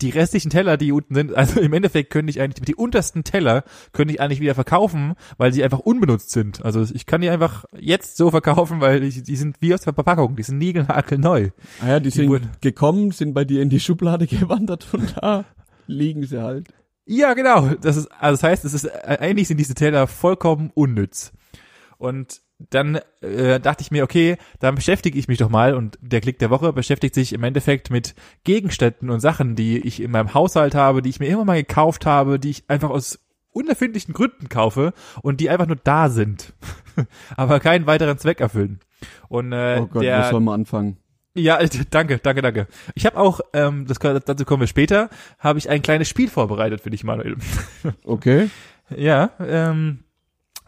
[0.00, 3.62] die restlichen Teller, die unten sind, also im Endeffekt könnte ich eigentlich, die untersten Teller
[3.92, 6.64] könnte ich eigentlich wieder verkaufen, weil sie einfach unbenutzt sind.
[6.64, 9.92] Also ich kann die einfach jetzt so verkaufen, weil ich, die sind wie aus der
[9.94, 11.50] Verpackung, die sind niegelnagelneu.
[11.80, 15.44] Ah ja, die, sind wurden- gekommen, sind bei dir in die Schublade gewandert und da
[15.86, 16.68] liegen sie halt.
[17.04, 17.70] Ja, genau.
[17.80, 21.32] Das ist, also das heißt, es ist, äh, eigentlich sind diese Teller vollkommen unnütz.
[21.98, 26.20] Und dann äh, dachte ich mir, okay, dann beschäftige ich mich doch mal und der
[26.20, 30.34] Klick der Woche beschäftigt sich im Endeffekt mit Gegenständen und Sachen, die ich in meinem
[30.34, 33.18] Haushalt habe, die ich mir immer mal gekauft habe, die ich einfach aus
[33.50, 36.54] unerfindlichen Gründen kaufe und die einfach nur da sind,
[37.36, 38.80] aber keinen weiteren Zweck erfüllen.
[39.28, 40.98] Und äh, Oh Gott, wo der, soll man anfangen?
[41.34, 42.66] Ja, äh, danke, danke, danke.
[42.94, 46.80] Ich habe auch, ähm, das, dazu kommen wir später, habe ich ein kleines Spiel vorbereitet
[46.80, 47.36] für dich, Manuel.
[48.04, 48.50] Okay.
[48.94, 50.04] Ja, ähm,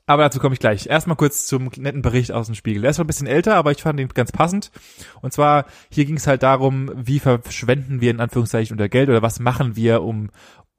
[0.07, 0.87] aber dazu komme ich gleich.
[0.87, 2.83] Erstmal kurz zum netten Bericht aus dem Spiegel.
[2.83, 4.71] Der ist schon ein bisschen älter, aber ich fand ihn ganz passend.
[5.23, 9.23] Und zwar, hier ging es halt darum, wie verschwenden wir in Anführungszeichen unser Geld oder
[9.23, 10.31] was machen wir, um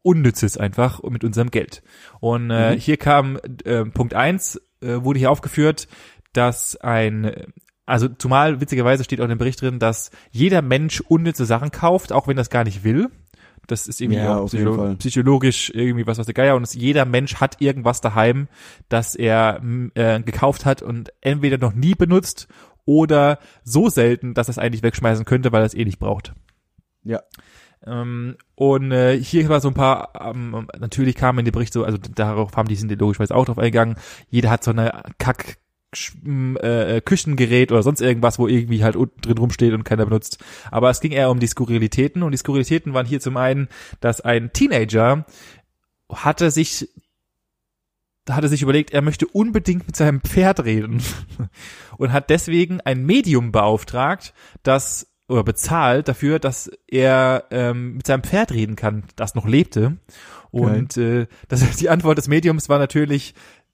[0.02, 1.82] Unnützes einfach mit unserem Geld.
[2.20, 2.80] Und äh, Mhm.
[2.80, 5.88] hier kam äh, Punkt eins äh, wurde hier aufgeführt,
[6.34, 7.32] dass ein
[7.86, 12.12] also zumal witzigerweise steht auch in dem Bericht drin, dass jeder Mensch unnütze Sachen kauft,
[12.12, 13.10] auch wenn das gar nicht will.
[13.68, 14.96] Das ist irgendwie Ja, auch auf jeden psycho Fall.
[14.98, 18.48] psychologisch irgendwie was was der Geier und jeder Mensch hat irgendwas daheim,
[18.90, 22.48] das er m, äh, gekauft hat und entweder noch nie benutzt
[22.86, 26.34] oder so selten, dass er es eigentlich wegschmeißen könnte, weil er es eh nicht braucht.
[27.04, 27.22] Ja.
[27.86, 31.84] Ähm, und äh, hier war so ein paar, ähm, natürlich kamen in den Bericht so,
[31.84, 33.96] also darauf haben die sind logischerweise auch drauf eingegangen,
[34.30, 35.58] jeder hat so eine Kack
[36.62, 40.44] äh, Küchengerät oder sonst irgendwas, wo irgendwie halt unten drin rumsteht und keiner benutzt.
[40.72, 43.68] Aber es ging eher um die Skurrilitäten und die Skurrilitäten waren hier zum einen,
[44.00, 45.26] dass ein Teenager
[46.12, 46.90] hatte sich
[48.28, 51.02] hatte sich überlegt, er möchte unbedingt mit seinem Pferd reden
[51.98, 58.24] und hat deswegen ein Medium beauftragt, das oder bezahlt dafür, dass er ähm, mit seinem
[58.24, 59.98] Pferd reden kann, das noch lebte.
[60.52, 63.34] Und äh, das, die Antwort des Mediums war natürlich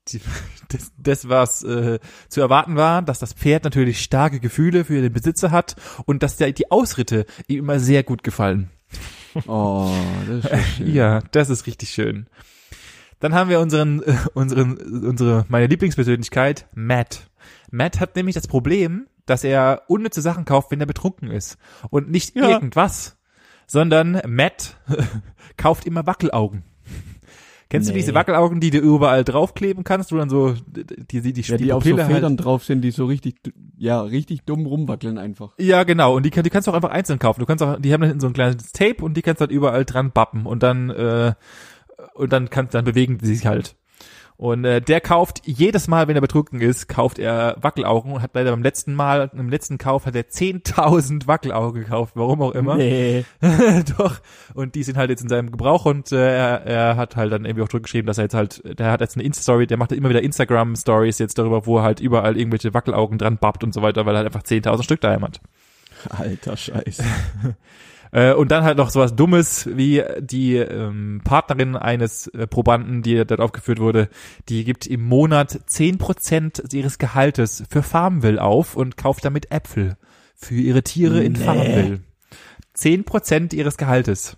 [0.10, 0.22] die,
[0.70, 5.14] das, das, was äh, zu erwarten war, dass das Pferd natürlich starke Gefühle für den
[5.14, 8.70] Besitzer hat und dass der, die Ausritte ihm immer sehr gut gefallen.
[9.48, 9.90] Oh,
[10.28, 10.94] das ist schön.
[10.94, 12.28] Ja, das ist richtig schön.
[13.22, 14.74] Dann haben wir unseren, äh, unseren,
[15.06, 17.30] unsere, meine Lieblingspersönlichkeit, Matt.
[17.70, 21.58] Matt hat nämlich das Problem, dass er unnütze Sachen kauft, wenn er betrunken ist.
[21.92, 22.50] Und nicht Ja.
[22.50, 23.16] irgendwas,
[23.68, 24.76] sondern Matt
[25.56, 26.64] kauft immer Wackelaugen.
[27.71, 27.99] Kennst du Nee.
[27.99, 31.71] diese Wackelaugen, die du überall draufkleben kannst, wo dann so die, die, die, Ja, die
[31.73, 33.36] auf so halt- Federn drauf sind, die so richtig,
[33.77, 35.53] ja, richtig dumm rumwackeln einfach.
[35.57, 36.15] Ja, genau.
[36.17, 37.39] Und die, die kannst du auch einfach einzeln kaufen.
[37.39, 39.51] Du kannst auch, die haben dann so ein kleines Tape und die kannst du halt
[39.51, 41.34] überall dran bappen und dann äh,
[42.15, 43.75] und dann kannst dann bewegen die sich halt.
[44.41, 48.32] Und äh, der kauft jedes Mal, wenn er betrunken ist, kauft er Wackelaugen und hat
[48.34, 52.75] leider beim letzten Mal, im letzten Kauf hat er 10.000 Wackelaugen gekauft, warum auch immer.
[52.75, 53.23] Nee.
[53.99, 54.19] Doch.
[54.56, 57.45] Und die sind halt jetzt in seinem Gebrauch und äh, er, er hat halt dann
[57.45, 59.91] irgendwie auch drüber geschrieben, dass er jetzt halt, der hat jetzt eine Insta-Story, der macht
[59.91, 63.84] immer wieder Instagram-Stories jetzt darüber, wo er halt überall irgendwelche Wackelaugen dran babbt und so
[63.84, 65.39] weiter, weil er halt einfach 10.000 Stück daheim hat.
[66.10, 67.04] Alter Scheiß.
[68.12, 73.15] Äh, und dann halt noch sowas Dummes wie die ähm, Partnerin eines äh, Probanden, die
[73.26, 74.10] dort aufgeführt wurde,
[74.50, 79.97] die gibt im Monat zehn Prozent ihres Gehaltes für Farmville auf und kauft damit Äpfel
[80.36, 81.39] für ihre Tiere in Nee.
[81.39, 82.00] Farmville.
[82.74, 84.38] Zehn Prozent ihres Gehaltes.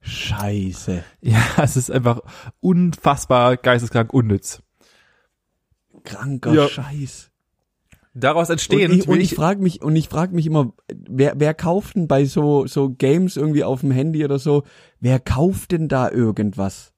[0.00, 1.02] Scheiße.
[1.20, 2.20] Ja, es ist einfach
[2.60, 4.62] unfassbar geisteskrank unnütz.
[6.04, 6.68] Kranker Ja.
[6.68, 7.30] Scheiß.
[8.18, 11.34] Daraus Und entstehend ich, und will ich frage mich und ich frage mich immer, wer
[11.36, 14.62] wer kauft denn bei so so Games irgendwie auf dem Handy oder so,
[15.00, 16.94] wer kauft denn da irgendwas?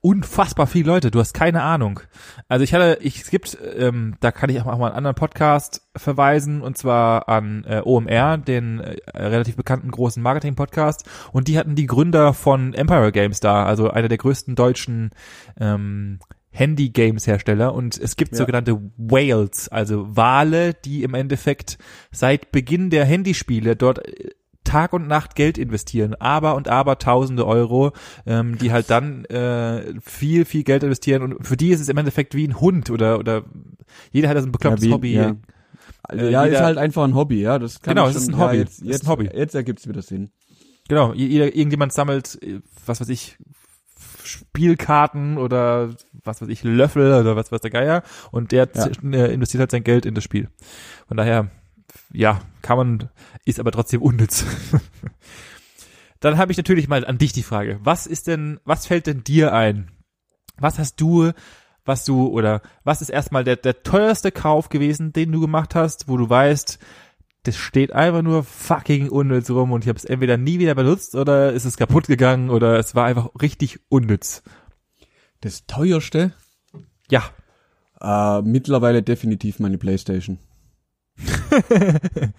[0.00, 2.00] unfassbar viele Leute, du hast keine Ahnung.
[2.48, 5.82] Also ich hatte, ich, es gibt, ähm, da kann ich auch mal einen anderen Podcast
[5.96, 11.04] verweisen, und zwar an äh, OMR, den äh, relativ bekannten großen Marketing-Podcast.
[11.32, 15.10] Und die hatten die Gründer von Empire Games da, also einer der größten deutschen
[15.58, 16.18] ähm,
[16.52, 17.74] Handy-Games-Hersteller.
[17.74, 18.38] Und es gibt Ja.
[18.38, 21.78] sogenannte Whales, also Wale, die im Endeffekt
[22.10, 24.30] seit Beginn der Handyspiele dort äh,
[24.64, 27.90] Tag und Nacht Geld investieren, aber und aber tausende Euro,
[28.26, 31.96] ähm, die halt dann äh, viel, viel Geld investieren und für die ist es im
[31.98, 33.42] Endeffekt wie ein Hund oder oder
[34.12, 35.14] jeder hat das ein beklopptes Ja, wie- Hobby.
[35.14, 35.36] ja.
[36.10, 37.58] Äh, ja, ist jeder- halt einfach ein Hobby, ja.
[37.58, 38.54] Das kann Genau, es ist ein Hobby.
[38.54, 39.30] Ja, jetzt, Es ist jetzt, ein Hobby.
[39.34, 40.30] Jetzt ergibt's wieder Sinn.
[40.88, 43.36] Genau, jeder, irgendjemand sammelt, äh, was weiß ich,
[44.24, 45.90] Spielkarten oder
[46.24, 48.86] was weiß ich, Löffel oder was weiß der Geier und der Ja.
[48.86, 50.48] äh, investiert halt sein Geld in das Spiel.
[51.08, 51.50] Von daher,
[52.12, 53.08] ja, kann man,
[53.44, 54.44] ist aber trotzdem unnütz.
[56.20, 59.24] Dann habe ich natürlich mal an dich die Frage, was ist denn, was fällt denn
[59.24, 59.90] dir ein?
[60.58, 61.32] Was hast du,
[61.84, 66.06] was du, oder was ist erstmal der, der teuerste Kauf gewesen, den du gemacht hast,
[66.08, 66.78] wo du weißt,
[67.44, 71.14] das steht einfach nur fucking unnütz rum und ich habe es entweder nie wieder benutzt
[71.16, 74.42] oder ist es kaputt gegangen oder es war einfach richtig unnütz.
[75.40, 76.32] Das teuerste
[77.10, 77.24] Ja.
[78.00, 80.38] äh, mittlerweile definitiv meine Playstation.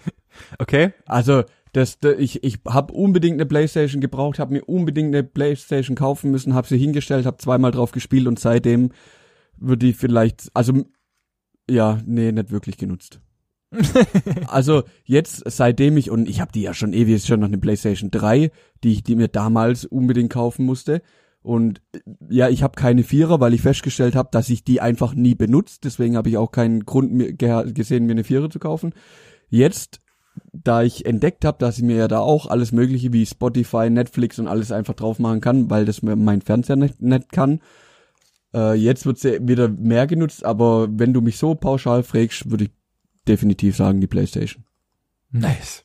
[0.58, 0.92] Okay?
[1.06, 5.96] Also das, da- ich ich habe unbedingt eine Playstation gebraucht, habe mir unbedingt eine Playstation
[5.96, 8.90] kaufen müssen, habe sie hingestellt, habe zweimal drauf gespielt und seitdem
[9.56, 10.84] wird die vielleicht, also
[11.70, 13.20] ja, nee, nicht wirklich genutzt.
[14.48, 18.10] also jetzt seitdem ich und ich habe die ja schon ewig schon noch eine PlayStation
[18.10, 18.50] 3,
[18.82, 21.02] die ich die mir damals unbedingt kaufen musste
[21.42, 21.82] und
[22.30, 25.84] ja, ich habe keine Vierer, weil ich festgestellt habe, dass ich die einfach nie benutzt,
[25.84, 28.94] deswegen habe ich auch keinen Grund mir gesehen, mir eine Vierer zu kaufen.
[29.50, 30.00] Jetzt
[30.52, 34.38] da ich entdeckt habe, dass ich mir ja da auch alles mögliche wie Spotify, Netflix
[34.38, 37.60] und alles einfach drauf machen kann, weil das mein Fernseher nicht, nicht kann.
[38.54, 42.64] Äh, jetzt wird sie wieder mehr genutzt, aber wenn du mich so pauschal fragst, würde
[42.64, 42.70] ich
[43.28, 44.64] definitiv sagen die Playstation.
[45.30, 45.84] Nice.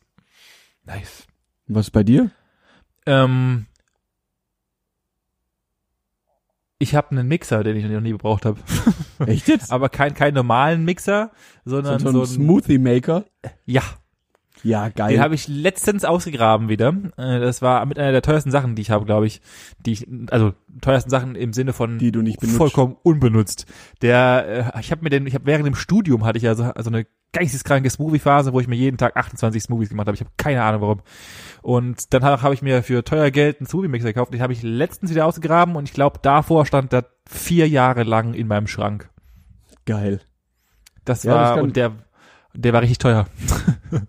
[0.86, 1.26] Nice.
[1.68, 2.32] Was ist bei dir?
[3.06, 3.66] Ähm,
[6.78, 8.60] ich habe einen Mixer, den ich noch nie gebraucht habe.
[9.26, 9.72] Echt jetzt?
[9.72, 11.32] Aber kein, keinen normalen Mixer,
[11.66, 13.26] so, sondern so so, ein Smoothie Maker?
[13.66, 13.84] ja,
[14.64, 15.20] Ja, Den geil.
[15.20, 16.90] habe ich letztens ausgegraben wieder.
[17.18, 19.42] Äh, Das war mit einer der teuersten Sachen, die ich habe, glaube ich.
[19.86, 22.58] Die ich, also teuersten Sachen im Sinne von Die du nicht benutzt.
[22.58, 23.66] vollkommen unbenutzt.
[24.02, 26.72] Der, äh, ich habe mir den, ich habe während dem Studium hatte ich ja so,
[26.80, 30.16] so eine geisteskranke Smoothie-Phase, wo ich mir jeden Tag 28 Smoothies gemacht habe.
[30.16, 31.02] Ich habe keine Ahnung warum.
[31.62, 34.34] Und dann habe ich mir für teuer Geld einen Smoothie-Mixer gekauft.
[34.34, 38.34] Den habe ich letztens wieder ausgegraben und ich glaube, davor stand der vier Jahre lang
[38.34, 39.10] in meinem Schrank.
[39.86, 40.22] Geil.
[41.06, 41.92] Das Ja, das war, kann- und der,
[42.54, 43.28] der war richtig teuer.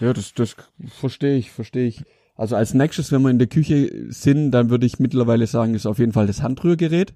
[0.00, 0.56] Ja, das, das
[0.88, 2.04] verstehe ich, verstehe ich.
[2.34, 5.86] Also als nächstes, wenn wir in der Küche sind, dann würde ich mittlerweile sagen, ist
[5.86, 7.14] auf jeden Fall das Handrührgerät.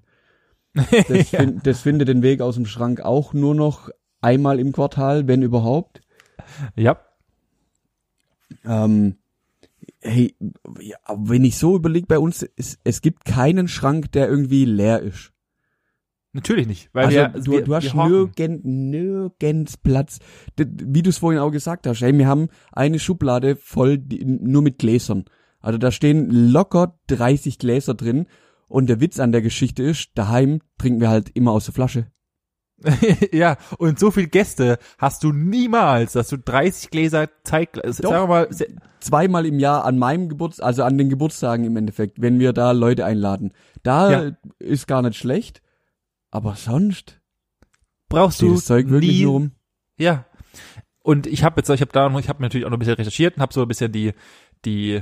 [1.09, 1.45] Das, Ja.
[1.45, 3.89] das findet den Weg aus dem Schrank auch nur noch
[4.21, 6.01] einmal im Quartal, wenn überhaupt.
[6.75, 6.99] Ja.
[8.65, 9.17] Ähm,
[10.01, 10.35] hey,
[10.79, 15.01] ja, wenn ich so überlege, bei uns, es, es gibt keinen Schrank, der irgendwie leer
[15.01, 15.31] ist.
[16.31, 16.89] Natürlich nicht.
[16.93, 20.19] Weil also wir, du, wir, du hast nirgend, nirgends Platz.
[20.55, 24.61] Wie du es vorhin auch gesagt hast, ey, wir haben eine Schublade voll die, nur
[24.61, 25.25] mit Gläsern.
[25.59, 28.27] Also da stehen locker 30 Gläser drin.
[28.67, 32.11] Und der Witz an der Geschichte ist, daheim trinken wir halt immer aus der Flasche.
[33.31, 38.11] ja, und so viel Gäste hast du niemals, dass du 30 Gläser Zeitglas, Doch.
[38.11, 38.49] sagen wir mal,
[39.01, 42.71] Zweimal im Jahr an meinem Geburtstag, also an den Geburtstagen im Endeffekt, wenn wir da
[42.71, 43.53] Leute einladen.
[43.81, 44.31] Da Ja.
[44.59, 45.61] ist gar nicht schlecht.
[46.31, 47.21] Aber sonst
[48.09, 49.51] brauchst du das Zeug wirklich nie, nur rum.
[49.97, 50.25] ja.
[51.01, 52.95] Und ich habe jetzt, ich habe da, noch- ich habe natürlich auch noch ein bisschen
[52.95, 54.11] recherchiert und habe so ein bisschen die,
[54.65, 55.01] die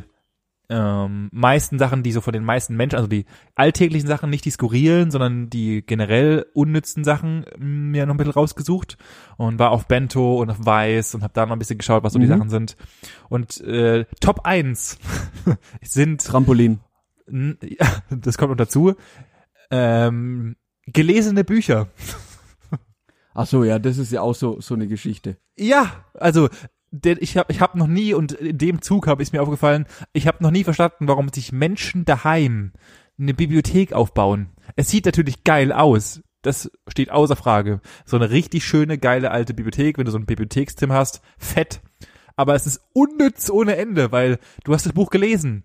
[0.70, 3.26] ähm, meisten Sachen, die so von den meisten Menschen, also die
[3.56, 8.34] alltäglichen Sachen, nicht die skurrilen, sondern die generell unnützen Sachen m, mir noch ein bisschen
[8.34, 8.98] rausgesucht
[9.38, 12.14] und war auf Bento und auf Weiß und habe da noch ein bisschen geschaut, was
[12.14, 12.32] so die Mhm.
[12.32, 12.76] Sachen sind.
[13.30, 14.98] Und äh, Top 1
[15.82, 16.80] sind Trampolin.
[17.30, 18.96] Ja, das kommt noch dazu.
[19.72, 21.88] Ähm, gelesene Bücher.
[23.34, 25.38] Ach so, ja, das ist ja auch so, so eine Geschichte.
[25.58, 26.50] Ja, also
[26.92, 29.86] denn ich habe ich hab noch nie und in dem Zug habe ich mir aufgefallen,
[30.14, 32.72] ich habe noch nie verstanden, warum sich Menschen daheim
[33.20, 34.50] eine Bibliothek aufbauen.
[34.76, 36.22] Es sieht natürlich geil aus.
[36.44, 37.82] Das steht außer Frage.
[38.06, 41.82] So eine richtig schöne, geile alte Bibliothek, wenn du so ein Bibliothekszimmer hast, fett.
[42.36, 45.64] Aber es ist unnütz ohne Ende, weil du hast das Buch gelesen.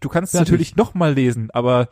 [0.00, 0.52] Du kannst es Fertig.
[0.52, 1.88] natürlich nochmal lesen, aber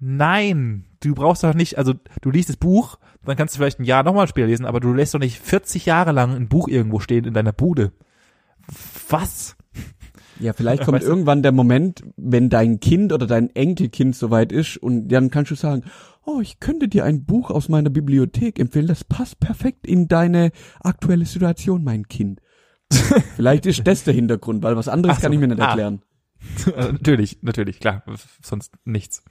[0.00, 3.84] nein, du brauchst doch nicht, also du liest das Buch, dann kannst du vielleicht ein
[3.84, 7.00] Jahr nochmal später lesen, aber du lässt doch nicht 40 Jahre lang ein Buch irgendwo
[7.00, 7.92] stehen in deiner Bude.
[9.08, 9.56] Was?
[10.40, 14.52] Ja, vielleicht kommt Weißt du- irgendwann der Moment, wenn dein Kind oder dein Enkelkind soweit
[14.52, 15.84] ist und dann kannst du sagen,
[16.24, 20.50] oh, ich könnte dir ein Buch aus meiner Bibliothek empfehlen, das passt perfekt in deine
[20.80, 22.40] aktuelle Situation, mein Kind.
[23.36, 25.68] vielleicht ist das der Hintergrund, weil was anderes so, kann ich mir nicht ah.
[25.68, 26.02] erklären.
[26.66, 28.02] Äh, natürlich, natürlich, klar,
[28.42, 29.24] sonst nichts.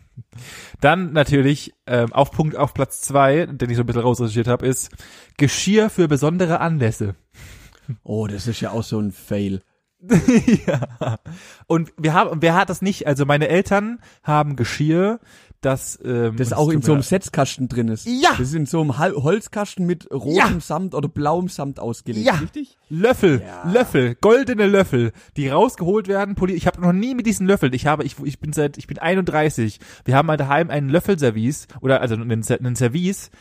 [0.82, 4.66] Dann natürlich ähm, auf Punkt auf Platz zwei, den ich so ein bisschen rausrecherchiert habe,
[4.68, 4.92] ist
[5.38, 7.16] Geschirr für besondere Anlässe.
[8.04, 9.62] Oh, das ist ja auch so ein Fail.
[10.68, 11.18] ja.
[11.68, 13.08] Und wir haben, wer hat das nicht?
[13.08, 15.20] Also meine Eltern haben Geschirr,
[15.66, 18.06] das ähm, Das auch in so einem Setzkasten drin ist.
[18.06, 18.30] Ja.
[18.32, 20.60] Das ist in so einem Holzkasten mit rotem Ja.
[20.60, 22.26] Samt oder blauem Samt ausgelegt.
[22.26, 22.36] Ja.
[22.36, 22.78] Richtig?
[22.90, 23.70] Löffel, Ja.
[23.72, 26.36] Löffel, goldene Löffel, die rausgeholt werden.
[26.50, 27.74] Ich habe noch nie mit diesen Löffeln.
[27.74, 29.80] Ich habe, ich, ich bin seit, ich bin 31.
[30.06, 33.32] Wir haben mal daheim einen Löffelservice oder also einen, einen Service,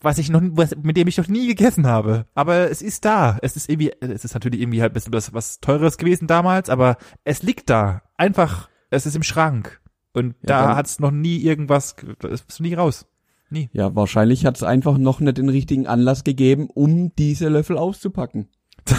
[0.00, 2.26] was ich noch, was, mit dem ich noch nie gegessen habe.
[2.34, 3.38] Aber es ist da.
[3.42, 6.70] Es ist irgendwie, es ist natürlich irgendwie halt ein bisschen was, was teures gewesen damals,
[6.70, 8.02] aber es liegt da.
[8.16, 9.80] Einfach, es ist im Schrank.
[10.18, 13.06] Und Ja, da dann- hat's noch nie irgendwas, das ist nie raus.
[13.50, 13.70] Nie.
[13.72, 18.48] Ja, wahrscheinlich hat es einfach noch nicht den richtigen Anlass gegeben, um diese Löffel auszupacken.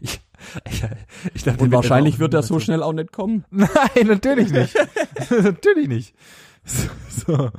[0.00, 0.20] Ich,
[0.70, 0.84] ich,
[1.34, 3.44] ich dachte, Und wahrscheinlich wird er so schnell auch nicht kommen.
[3.50, 3.68] Nein,
[4.06, 4.76] natürlich nicht.
[5.30, 6.14] natürlich nicht.
[6.64, 6.88] So,
[7.26, 7.50] so.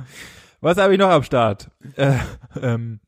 [0.60, 1.70] Was habe ich noch am Start?
[1.96, 2.14] Äh,
[2.62, 3.00] ähm,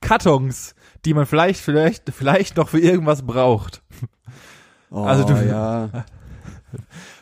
[0.00, 3.82] Kartons, die man vielleicht, vielleicht, vielleicht noch für irgendwas braucht.
[4.90, 6.04] Oh, Also du- ja.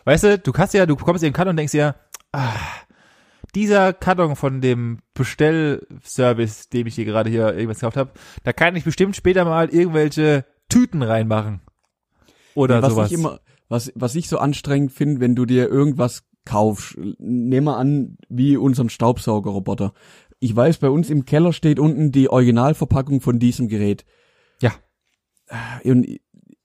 [0.05, 1.95] Weißt du, du kannst ja, du kommst in den Karton und denkst dir,
[2.33, 2.55] ah,
[3.55, 8.13] dieser Karton von dem Bestellservice, dem ich hier gerade hier irgendwas gekauft habe,
[8.45, 11.61] da kann ich bestimmt später mal irgendwelche Tüten reinmachen.
[12.55, 13.11] Oder was sowas.
[13.11, 17.77] ich immer, was, was ich so anstrengend finde, wenn du dir irgendwas kaufst, nehmen wir
[17.77, 19.93] an, wie unseren Staubsaugerroboter.
[20.41, 24.05] Ich weiß, bei uns im Keller steht unten die Originalverpackung von diesem Gerät.
[24.61, 24.73] Ja.
[25.85, 26.07] Und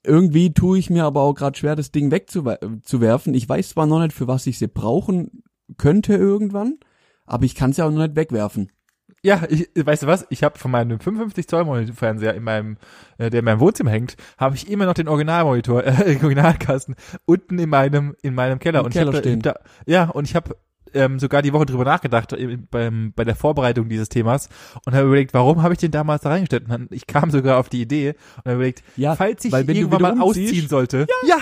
[0.04, 3.34] irgendwie tue ich mir aber auch gerade schwer, das Ding wegzuwerfen.
[3.34, 5.44] Ich weiß zwar noch nicht, für was ich sie brauchen
[5.78, 6.78] könnte irgendwann,
[7.26, 8.72] aber ich kann sie auch noch nicht wegwerfen.
[9.24, 10.28] Ja, ich, weißt du was?
[10.30, 12.78] Ich habe von meinem 55 Zoll Fernseher in meinem,
[13.18, 17.58] äh, der in meinem Wohnzimmer hängt, habe ich immer noch den Originalmonitor, äh, Originalkasten unten
[17.60, 20.56] in meinem in meinem Keller Im und Keller ich hab da, ja und ich habe
[20.94, 22.36] ähm, sogar die Woche drüber nachgedacht
[22.72, 24.50] beim bei der Vorbereitung dieses Themas
[24.86, 26.64] und habe überlegt, warum habe ich den damals da reingestellt?
[26.64, 29.68] Und dann, ich kam sogar auf die Idee und habe überlegt, Ja, falls ich weil
[29.68, 31.38] wenn du irgendwann mal umziehst- ausziehen sollte, ja,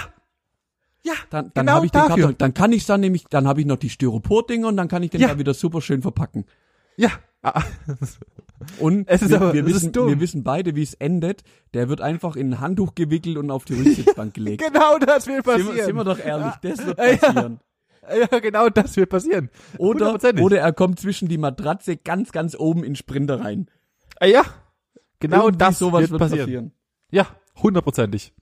[1.03, 2.15] ja, Dann, dann Genau habe ich den dafür.
[2.15, 5.03] Karton, dann kann ich dann nämlich, dann habe ich noch die Styropor-Dinger und dann kann
[5.03, 5.27] ich den Ja.
[5.29, 6.45] da wieder super schön verpacken.
[6.97, 7.09] ja,
[7.47, 7.61] Ah,
[8.79, 11.43] Und Es ist wir, aber- wir, wissen, wir wissen beide, wie es endet.
[11.75, 14.63] Der wird einfach in ein Handtuch gewickelt und auf die Rücksitzbank gelegt.
[14.73, 15.75] genau das wird sind, passieren.
[15.75, 17.17] wir, sind wir doch ehrlich, das wird Ja.
[17.17, 17.53] passieren.
[17.53, 17.59] ja,
[18.41, 19.49] genau das wird passieren.
[19.77, 23.69] Oder, oder er kommt zwischen die Matratze ganz, ganz oben in Sprinter rein.
[24.19, 24.43] Ah, ja,
[25.19, 26.71] genau Irgendwie das sowas wird, passieren.
[27.11, 27.27] Ja,
[27.61, 28.33] hundertprozentig.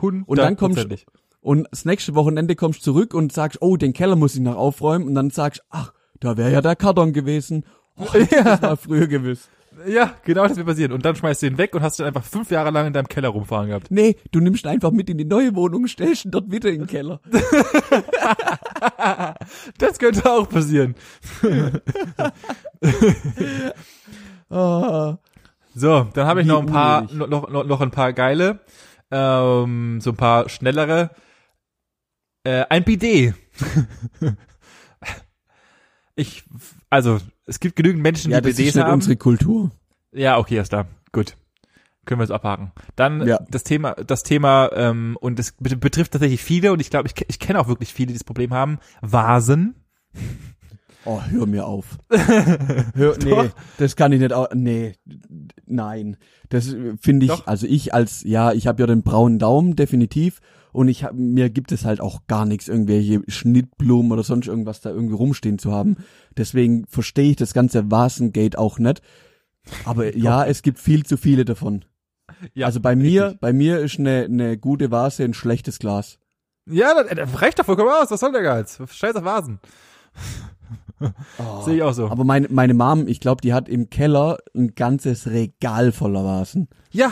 [0.00, 1.06] Und dann kommst Hundertprozentig.
[1.40, 4.56] Und das nächste Wochenende kommst du zurück und sagst, oh, den Keller muss ich noch
[4.56, 5.06] aufräumen.
[5.06, 7.64] Und dann sagst, ach, da wäre ja der Karton gewesen.
[7.96, 9.48] Oh, ich das mal früher gewusst.
[9.86, 10.92] Ja, genau das wird passieren.
[10.92, 13.08] Und dann schmeißt du ihn weg und hast ihn einfach fünf Jahre lang in deinem
[13.08, 13.90] Keller rumfahren gehabt.
[13.90, 16.80] Nee, du nimmst ihn einfach mit in die neue Wohnung, stellst ihn dort wieder in
[16.80, 17.20] den Keller.
[19.78, 20.94] Das könnte auch passieren.
[24.52, 25.18] Ah.
[25.74, 28.58] So, dann habe ich Wie noch ein paar, noch, noch, noch ein paar geile,
[29.12, 31.10] ähm, so ein paar schnellere.
[32.42, 33.34] Äh, ein Bidet.
[36.16, 36.42] ich,
[36.88, 37.18] also,
[37.50, 38.94] es gibt genügend Menschen, Ja, die das ist nicht haben.
[38.94, 39.70] unsere Kultur.
[40.12, 40.86] Ja, okay, ist da.
[41.12, 41.36] Gut.
[42.06, 42.72] Können wir es abhaken.
[42.96, 43.40] Dann Ja.
[43.50, 47.14] das Thema, das Thema, ähm, und das bet- betrifft tatsächlich viele, und ich glaube, ich,
[47.28, 48.78] ich kenne auch wirklich viele, die das Problem haben.
[49.02, 49.74] Vasen.
[51.04, 51.98] Oh, hör mir auf.
[52.94, 54.34] hör, nee, das kann ich nicht.
[54.54, 54.94] Nee,
[55.66, 56.16] nein.
[56.50, 57.46] Das finde ich, Doch.
[57.46, 60.40] also ich als, ja, ich habe ja den braunen Daumen, definitiv.
[60.72, 64.80] Und ich hab, mir gibt es halt auch gar nichts, irgendwelche Schnittblumen oder sonst irgendwas
[64.80, 65.96] da irgendwie rumstehen zu haben.
[66.36, 69.02] Deswegen verstehe ich das ganze Vasengate auch nicht.
[69.84, 71.84] Aber ja, es gibt viel zu viele davon.
[72.54, 73.40] Ja, also bei mir, richtig.
[73.40, 76.18] bei mir ist eine, eine gute Vase ein schlechtes Glas.
[76.66, 78.10] Ja, das, das reicht doch vollkommen aus.
[78.10, 78.80] Was soll der Geiz?
[78.90, 79.60] Scheiß auf Vasen.
[80.18, 80.20] Oh.
[81.64, 82.08] Sehe ich auch so.
[82.08, 86.68] Aber meine, meine Mom, ich glaube, die hat im Keller ein ganzes Regal voller Vasen.
[86.90, 87.10] Ja.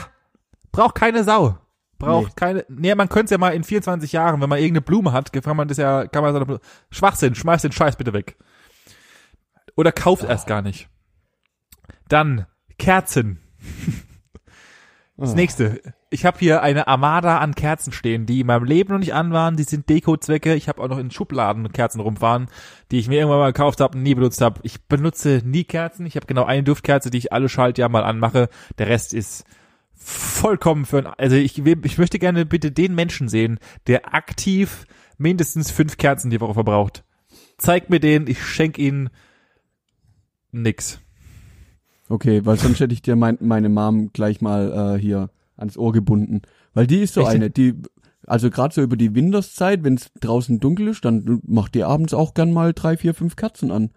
[0.72, 1.58] Braucht keine Sau.
[1.98, 2.32] Braucht Nee.
[2.36, 5.32] keine, nee, man könnte es ja mal in 24 Jahren, wenn man irgendeine Blume hat,
[5.32, 6.58] kann man das ja, kann man so
[6.90, 8.36] Schwachsinn, schmeiß den Scheiß bitte weg.
[9.76, 10.88] Oder kauft erst gar nicht.
[12.08, 12.46] Dann
[12.78, 13.40] Kerzen.
[15.20, 15.34] Das Ah.
[15.34, 15.80] nächste.
[16.10, 19.32] Ich habe hier eine Armada an Kerzen stehen, die in meinem Leben noch nicht an
[19.32, 19.56] waren.
[19.56, 20.54] Die sind Deko-Zwecke.
[20.54, 22.46] Ich habe auch noch in Schubladen Kerzen rumfahren,
[22.92, 24.60] die ich mir irgendwann mal gekauft habe und nie benutzt habe.
[24.62, 26.06] Ich benutze nie Kerzen.
[26.06, 28.48] Ich habe genau eine Duftkerze, die ich alle Schaltjahr mal anmache.
[28.78, 29.44] Der Rest ist
[29.98, 34.86] vollkommen für ein, also ich, ich möchte gerne bitte den Menschen sehen, der aktiv
[35.18, 37.04] mindestens fünf Kerzen die Woche verbraucht.
[37.58, 39.10] Zeig mir den, ich schenk ihn
[40.52, 41.00] nix.
[42.08, 45.92] Okay, weil sonst hätte ich dir mein, meine Mom gleich mal äh, hier ans Ohr
[45.92, 46.42] gebunden.
[46.72, 47.30] Weil die ist so Echt?
[47.30, 47.74] eine, die,
[48.26, 52.14] also gerade so über die Winterszeit, wenn es draußen dunkel ist, dann macht die abends
[52.14, 53.90] auch gern mal drei, vier, fünf Kerzen an.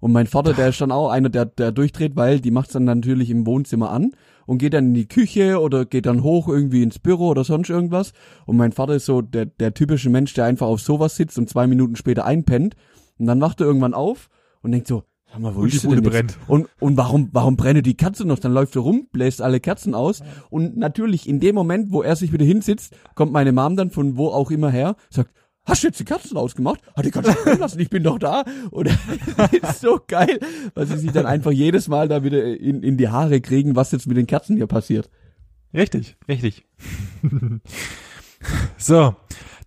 [0.00, 2.84] Und mein Vater, der ist dann auch einer, der, der durchdreht, weil die macht's dann
[2.84, 4.12] natürlich im Wohnzimmer an
[4.46, 7.70] und geht dann in die Küche oder geht dann hoch irgendwie ins Büro oder sonst
[7.70, 8.12] irgendwas.
[8.46, 11.48] Und mein Vater ist so der, der typische Mensch, der einfach auf sowas sitzt und
[11.48, 12.76] zwei Minuten später einpennt.
[13.18, 14.28] Und dann wacht er irgendwann auf
[14.62, 16.38] und denkt so, sag mal, wo Und die ist sie Bude brennt.
[16.46, 18.38] Und, und warum, warum brenne die Katze noch?
[18.38, 20.22] Dann läuft er rum, bläst alle Kerzen aus.
[20.50, 24.16] Und natürlich in dem Moment, wo er sich wieder hinsitzt, kommt meine Mom dann von
[24.16, 25.32] wo auch immer her, sagt,
[25.64, 26.80] hast du jetzt die Kerzen ausgemacht?
[26.96, 28.44] Hat die Katze brennen lassen, ich bin doch da.
[28.70, 30.38] Und das ist so geil,
[30.74, 33.92] weil sie sich dann einfach jedes Mal da wieder in, in die Haare kriegen, was
[33.92, 35.10] jetzt mit den Kerzen hier passiert.
[35.72, 36.64] Richtig, richtig.
[38.76, 39.16] so,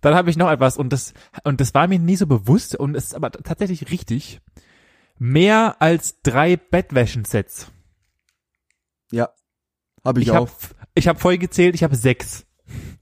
[0.00, 1.12] dann habe ich noch etwas und das
[1.44, 4.40] und das war mir nie so bewusst und es ist aber tatsächlich richtig.
[5.18, 7.72] Mehr als drei Bettwäschensets.
[9.10, 9.30] Ja,
[10.04, 10.36] habe ich, Ich auch.
[10.48, 10.50] habe
[10.94, 12.46] ich hab voll gezählt, ich habe sechs.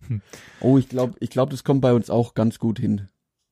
[0.60, 3.08] oh, ich glaube, ich glaube, das kommt bei uns auch ganz gut hin.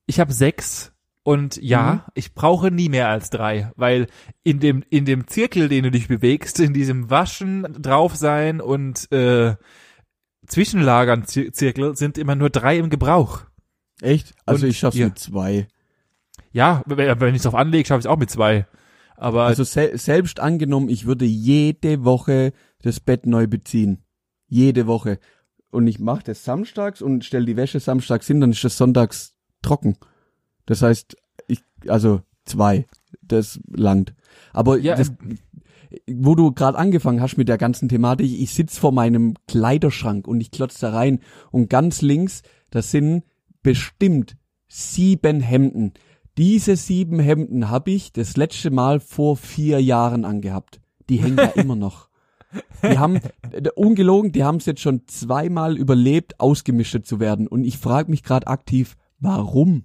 [0.07, 0.93] Ich habe sechs
[1.23, 2.01] und ja, Mhm.
[2.15, 4.07] ich brauche nie mehr als drei, weil
[4.43, 9.11] in dem in dem Zirkel, den du dich bewegst, in diesem Waschen, drauf sein und
[9.13, 9.57] äh,
[10.47, 13.43] Zwischenlagern Zir Zirkel sind immer nur drei im Gebrauch.
[14.03, 14.35] Echt?
[14.45, 15.07] Also Und ich schaff's ihr?
[15.07, 15.69] mit zwei.
[16.53, 18.67] Ja, wenn ich drauf anlege, schaffe ich auch mit zwei.
[19.17, 22.53] Aber Also sel selbst angenommen, ich würde jede Woche
[22.83, 24.05] das Bett neu beziehen.
[24.49, 25.19] Jede Woche.
[25.75, 29.35] Und ich mache das samstags und stell die Wäsche samstags hin, dann ist das sonntags
[29.63, 29.97] trocken.
[30.67, 31.17] Das heißt,
[31.49, 32.87] ich, also zwei.
[33.23, 34.15] Das langt.
[34.53, 35.13] Aber Ja, das,
[36.11, 40.41] wo du gerade angefangen hast mit der ganzen Thematik, ich sitz vor meinem Kleiderschrank und
[40.41, 41.21] ich klotz da rein
[41.51, 43.25] und ganz links, das sind
[43.63, 44.37] bestimmt
[44.69, 45.93] sieben Hemden.
[46.37, 50.81] Diese sieben Hemden habe ich das letzte Mal vor vier Jahren angehabt.
[51.09, 52.09] Die hängen da immer noch.
[52.83, 53.17] Die haben,
[53.53, 57.47] äh, ungelogen, die haben es jetzt schon zweimal überlebt, ausgemischt zu werden.
[57.47, 59.85] Und ich frage mich gerade aktiv, warum?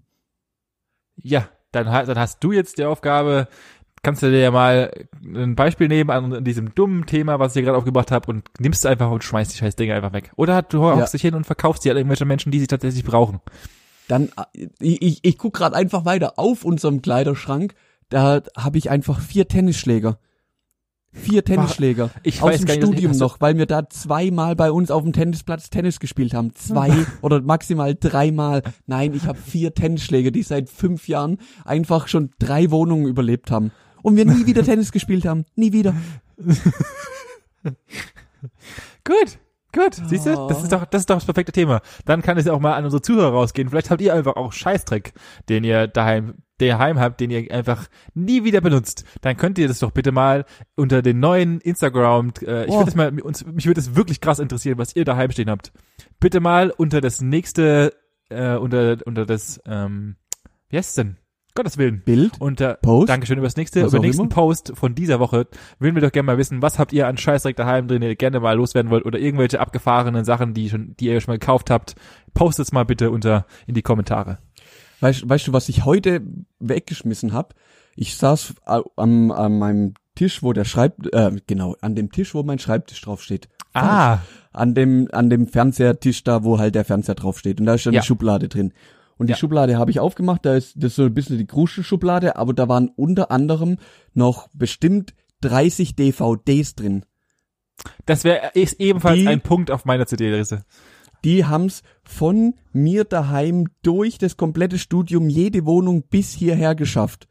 [1.23, 3.47] ja, dann, dann hast du jetzt die Aufgabe,
[4.01, 4.91] kannst du dir ja mal
[5.23, 8.85] ein Beispiel nehmen an diesem dummen Thema, was ich dir gerade aufgebracht habe und nimmst
[8.85, 10.31] es einfach und schmeißt die scheiß Dinge einfach weg.
[10.35, 13.41] Oder du hockst dich hin und verkaufst die an irgendwelche Menschen, die sie tatsächlich brauchen.
[14.07, 17.73] Dann, äh, ich, ich, ich guck gerade einfach weiter auf unserem Kleiderschrank.
[18.09, 20.17] Da habe ich einfach vier Tennisschläger.
[21.11, 22.11] Vier Tennisschläger.
[22.23, 25.01] ich aus weiß dem gar nicht, Studium noch, weil wir da zweimal bei uns auf
[25.03, 26.53] dem Tennisplatz Tennis gespielt haben.
[26.53, 26.91] Zwei
[27.21, 28.61] oder maximal dreimal.
[28.85, 33.71] Nein, ich habe vier Tennisschläger, die seit fünf Jahren einfach schon drei Wohnungen überlebt haben.
[34.03, 35.45] Und wir nie wieder Tennis gespielt haben.
[35.55, 35.93] Nie wieder.
[39.03, 39.39] Gut,
[39.73, 39.95] gut.
[40.07, 40.47] Siehst du, Oh.
[40.47, 41.81] das ist doch, das ist doch das perfekte Thema.
[42.05, 43.69] Dann kann es ja auch mal an unsere Zuhörer rausgehen.
[43.69, 45.13] Vielleicht habt ihr einfach auch Scheißdreck,
[45.49, 46.35] den ihr daheim,
[46.67, 49.05] daheim habt, den ihr einfach nie wieder benutzt.
[49.21, 50.45] Dann könnt ihr das doch bitte mal
[50.75, 52.79] unter den neuen Instagram, äh, ich Oh.
[52.79, 55.71] würde es mal, uns, mich würde es wirklich krass interessieren, was ihr daheim stehen habt.
[56.19, 57.93] Bitte mal unter das nächste,
[58.29, 60.15] äh, unter, unter das, ähm,
[60.69, 61.17] wie heißt es denn?
[61.55, 62.03] Gottes Willen.
[62.05, 62.39] Bild.
[62.39, 63.09] Unter Post?
[63.09, 64.29] Dankeschön über das nächste, über den nächsten immer.
[64.29, 65.47] Post von dieser Woche.
[65.79, 68.15] Würden wir doch gerne mal wissen, was habt ihr an Scheißdreck daheim drin, den ihr
[68.15, 71.69] gerne mal loswerden wollt oder irgendwelche abgefahrenen Sachen, die schon, die ihr schon mal gekauft
[71.71, 71.95] habt.
[72.33, 74.37] Postet's mal bitte unter in die Kommentare.
[75.01, 76.21] Weißt, weißt du, was ich heute
[76.59, 77.55] weggeschmissen hab?
[77.95, 78.55] Ich saß
[78.95, 83.01] am, an meinem Tisch, wo der Schreib, äh, genau, an dem Tisch, wo mein Schreibtisch
[83.01, 83.47] draufsteht.
[83.73, 84.19] Ah,
[84.51, 87.59] An dem, an dem Fernsehertisch da, wo halt der Fernseher draufsteht.
[87.59, 88.01] Und da ist dann Ja.
[88.01, 88.73] die Schublade drin.
[89.17, 89.37] Und die Ja.
[89.37, 92.67] Schublade habe ich aufgemacht, da ist das ist so ein bisschen die Krusche-Schublade, aber da
[92.67, 93.77] waren unter anderem
[94.13, 97.05] noch bestimmt 30 DVDs drin.
[98.05, 100.63] das wäre ebenfalls Die- ein Punkt auf meiner CD-Liste.
[101.23, 107.27] Die haben's von mir daheim durch das komplette Studium, jede Wohnung bis hierher geschafft.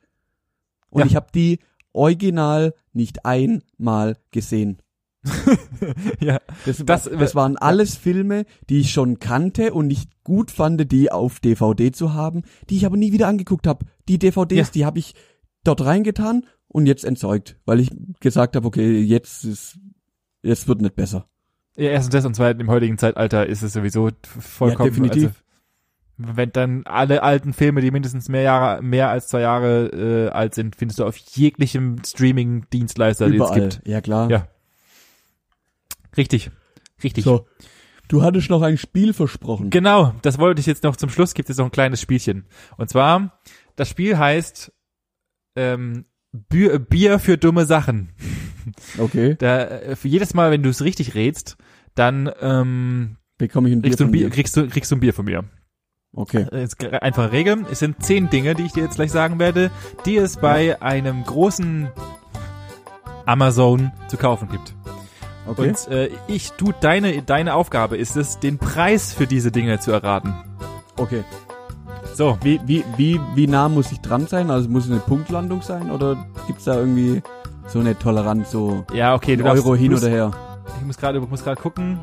[0.91, 1.07] Und Ja.
[1.07, 1.59] ich habe die
[1.93, 4.79] original nicht einmal gesehen.
[6.21, 10.51] ja, Das, Das- das, das waren alles Filme, die ich schon kannte und ich gut
[10.51, 13.87] fand, die auf DVD zu haben, die ich aber nie wieder angeguckt habe.
[14.09, 14.73] Die DVDs, Ja.
[14.73, 15.15] die habe ich
[15.65, 19.79] dort reingetan und jetzt entsorgt, weil ich gesagt habe, okay, jetzt ist,
[20.43, 21.29] jetzt wird nicht besser.
[21.79, 24.89] Ja, erstens das und zweitens im heutigen Zeitalter ist es sowieso vollkommen.
[24.89, 25.25] Ja, definitiv.
[26.19, 30.31] Also, wenn dann alle alten Filme, die mindestens mehr Jahre, mehr als zwei Jahre äh,
[30.31, 33.81] alt sind, findest du auf jeglichem Streaming-Dienstleister, den es gibt.
[33.87, 34.29] Ja, klar.
[34.29, 34.49] Ja.
[36.17, 36.51] Richtig.
[37.05, 37.23] Richtig.
[37.23, 37.47] So.
[38.09, 39.71] Du hattest noch ein Spiel versprochen.
[39.71, 42.47] Genau, das wollte ich jetzt noch zum Schluss, gibt es noch ein kleines Spielchen.
[42.77, 43.39] Und zwar,
[43.77, 44.73] das Spiel heißt
[45.55, 48.11] ähm, Bier, Bier für dumme Sachen.
[48.99, 49.37] Okay.
[49.39, 51.57] Da, äh, für jedes Mal, wenn du es richtig rätst,
[51.99, 55.01] dann ähm, Bekomme ich ein Bier kriegst, du ein Bier, kriegst, du, kriegst du ein
[55.01, 55.45] Bier von mir.
[56.13, 56.47] Okay.
[56.51, 57.65] Äh, einfache Regel.
[57.71, 59.71] Es sind zehn Dinge, die ich dir jetzt gleich sagen werde,
[60.07, 61.89] die es bei einem großen
[63.27, 64.75] Amazon zu kaufen gibt.
[65.47, 65.69] Okay.
[65.69, 69.93] Und äh, ich, du, deine, deine Aufgabe ist es, den Preis für diese Dinge zu
[69.93, 70.35] erraten.
[70.97, 71.25] okay.
[72.15, 74.51] So, Wie, wie, wie, wie nah muss ich dran sein?
[74.51, 77.23] Also muss es eine Punktlandung sein oder gibt's da irgendwie
[77.69, 80.48] so eine Toleranz, so ja, okay, du darfst, Euro hin musst, oder her?
[80.81, 82.01] Ich muss gerade, muss gerade gucken.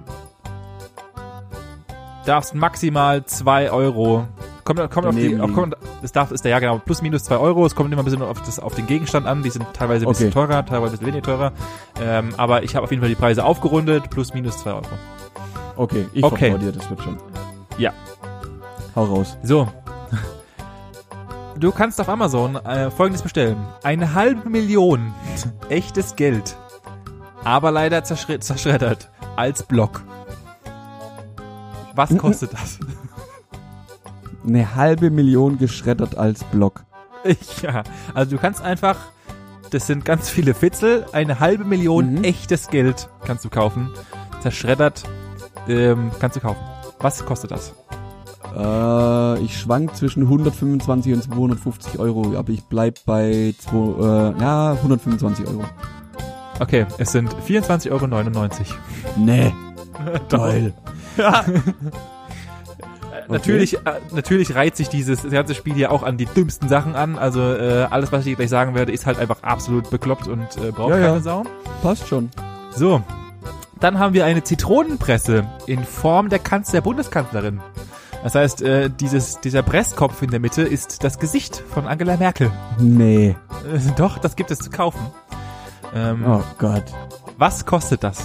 [2.25, 4.27] Darfst maximal zwei Euro.
[4.63, 7.37] Kommt, kommt auf die, auf, kommt, das darf, ist der ja genau, plus minus zwei
[7.37, 7.65] Euro.
[7.67, 9.43] Es kommt immer ein bisschen auf, das, auf den Gegenstand an.
[9.43, 10.33] Die sind teilweise ein bisschen Okay.
[10.47, 11.51] teurer, teilweise ein bisschen weniger teurer.
[12.01, 14.87] Ähm, aber ich habe auf jeden Fall die Preise aufgerundet, plus minus zwei Euro.
[15.75, 16.57] Okay, ich Okay.
[16.57, 17.17] dir, das wird schon.
[17.77, 17.93] Ja.
[18.95, 19.37] Hau raus.
[19.43, 19.67] So.
[21.59, 23.57] Du kannst auf Amazon äh, folgendes bestellen.
[23.83, 25.13] Eine halbe Million
[25.69, 26.57] echtes Geld.
[27.45, 29.09] Aber leider zerschre zerschreddert.
[29.37, 30.03] Als Block.
[31.95, 32.79] Was kostet das?
[34.45, 36.83] Eine halbe Million geschreddert als Block.
[37.61, 37.83] ja,
[38.13, 38.97] also du kannst einfach,
[39.71, 42.23] das sind ganz viele Fitzel, eine halbe Million Mhm.
[42.23, 43.89] echtes Geld kannst du kaufen.
[44.41, 45.03] Zerschreddert
[45.67, 46.59] ähm, kannst du kaufen.
[46.99, 47.73] Was kostet das?
[48.55, 54.73] Äh, ich schwank zwischen 125 und 250 Euro, aber ich bleib bei zwei, äh, ja,
[54.73, 55.63] 125 Euro.
[56.59, 58.07] Okay, es sind 24,99 Euro.
[59.17, 59.53] Nee,
[60.29, 60.37] Doch.
[60.39, 60.73] geil.
[63.27, 63.79] Natürlich, äh,
[64.11, 67.17] natürlich reiht sich dieses ganze Spiel hier auch an die dümmsten Sachen an.
[67.17, 70.43] Also äh, alles, was ich dir gleich sagen werde, ist halt einfach absolut bekloppt und
[70.57, 71.07] äh, braucht Ja, ja.
[71.07, 71.43] keine Sau.
[71.81, 72.29] Passt schon.
[72.71, 73.01] So,
[73.79, 77.61] dann haben wir eine Zitronenpresse in Form der Kanz der Bundeskanzlerin.
[78.23, 82.51] Das heißt, äh, dieses, dieser Presskopf in der Mitte ist das Gesicht von Angela Merkel.
[82.79, 83.29] Nee.
[83.29, 84.99] Äh, doch, das gibt es zu kaufen.
[85.95, 86.83] Ähm, Oh Gott.
[87.37, 88.23] Was kostet das?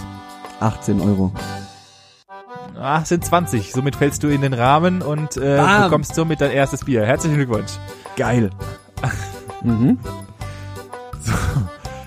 [0.61, 1.33] 18 Euro.
[2.79, 3.73] Ah, es sind 20.
[3.73, 5.85] Somit fällst du in den Rahmen und äh, Bam.
[5.85, 7.05] bekommst somit dein erstes Bier.
[7.05, 7.73] Herzlichen Glückwunsch.
[8.17, 8.51] Geil.
[9.63, 9.99] mhm.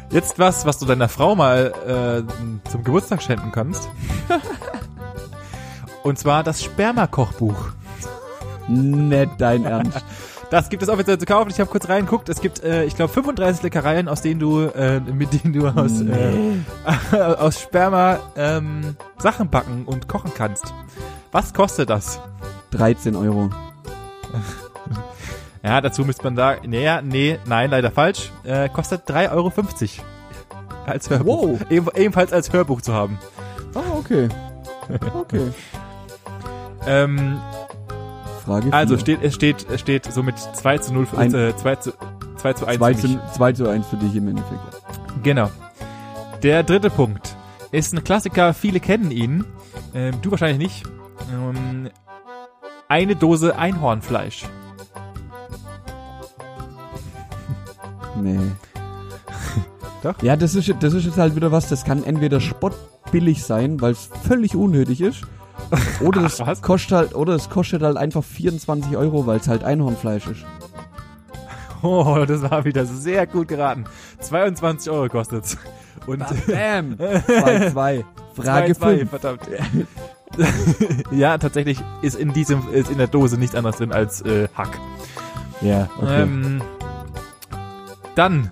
[0.09, 1.73] Jetzt was, was du deiner Frau mal
[2.25, 3.89] äh, zum Geburtstag schenken kannst.
[6.03, 7.69] Und zwar das Sperma-Kochbuch.
[8.67, 10.03] Nicht dein Ernst.
[10.53, 11.49] Das gibt es offiziell zu kaufen.
[11.49, 12.29] Ich habe kurz reingeguckt.
[12.29, 15.99] Es gibt, äh, ich glaube, 35 Leckereien, aus denen du, äh, mit denen du aus,
[15.99, 20.71] äh, aus Sperma ähm, Sachen backen und kochen kannst.
[21.31, 22.21] Was kostet das?
[22.69, 23.49] 13 Euro.
[25.65, 28.33] Ja, dazu müsste man sagen, naja, nee, nein, leider falsch.
[28.43, 29.53] Äh, kostet 3,50 Euro.
[30.85, 31.47] Als Hörbuch.
[31.61, 31.71] Wow.
[31.71, 33.17] Eben, ebenfalls als Hörbuch zu haben.
[33.73, 34.27] Ah, okay.
[35.15, 35.51] Okay.
[36.85, 37.39] Ähm,
[38.45, 41.75] Frage also steht, es steht, es steht somit 2 zu 0, für, Ein- äh, 2
[41.77, 41.93] zu,
[42.37, 43.17] 2 zu 1 2 für mich.
[43.17, 44.59] zu, 2 zu 1 für dich im Endeffekt.
[45.23, 45.49] Genau.
[46.41, 47.35] Der dritte Punkt
[47.71, 49.45] ist ein Klassiker, viele kennen ihn.
[49.93, 50.83] Ähm, du wahrscheinlich nicht.
[51.31, 51.89] Ähm,
[52.89, 54.43] eine Dose Einhornfleisch.
[58.21, 58.39] Nee.
[60.03, 60.21] Doch?
[60.21, 63.93] Ja, das ist, das ist jetzt halt wieder was, das kann entweder spottbillig sein, weil
[63.93, 65.21] es völlig unnötig ist.
[66.01, 66.61] Oder Ach, es was?
[66.61, 70.45] kostet halt, oder es kostet halt einfach 24 Euro, weil es halt Einhornfleisch ist.
[71.85, 73.83] Oh, das war wieder sehr gut geraten.
[74.21, 75.57] 22 Euro kostet's.
[76.07, 76.95] Und Bam!
[76.97, 78.05] 2, 2.
[78.35, 79.09] Frage 2, 5.
[79.09, 79.41] verdammt.
[81.11, 84.79] ja, tatsächlich ist in diesem, ist in der Dose nichts anderes drin als äh, Hack.
[85.59, 86.21] Ja, okay.
[86.21, 86.61] Ähm,
[88.15, 88.51] dann,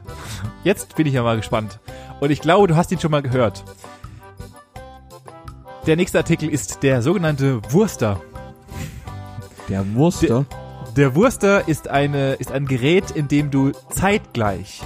[0.66, 1.80] jetzt bin ich ja mal gespannt.
[2.20, 3.64] Und ich glaube, du hast ihn schon mal gehört.
[5.88, 8.22] Der nächste Artikel ist der sogenannte Wurster.
[9.68, 10.46] Der Wurster.
[10.96, 14.82] Der Wurster ist eine, ist ein Gerät, in dem du zeitgleich,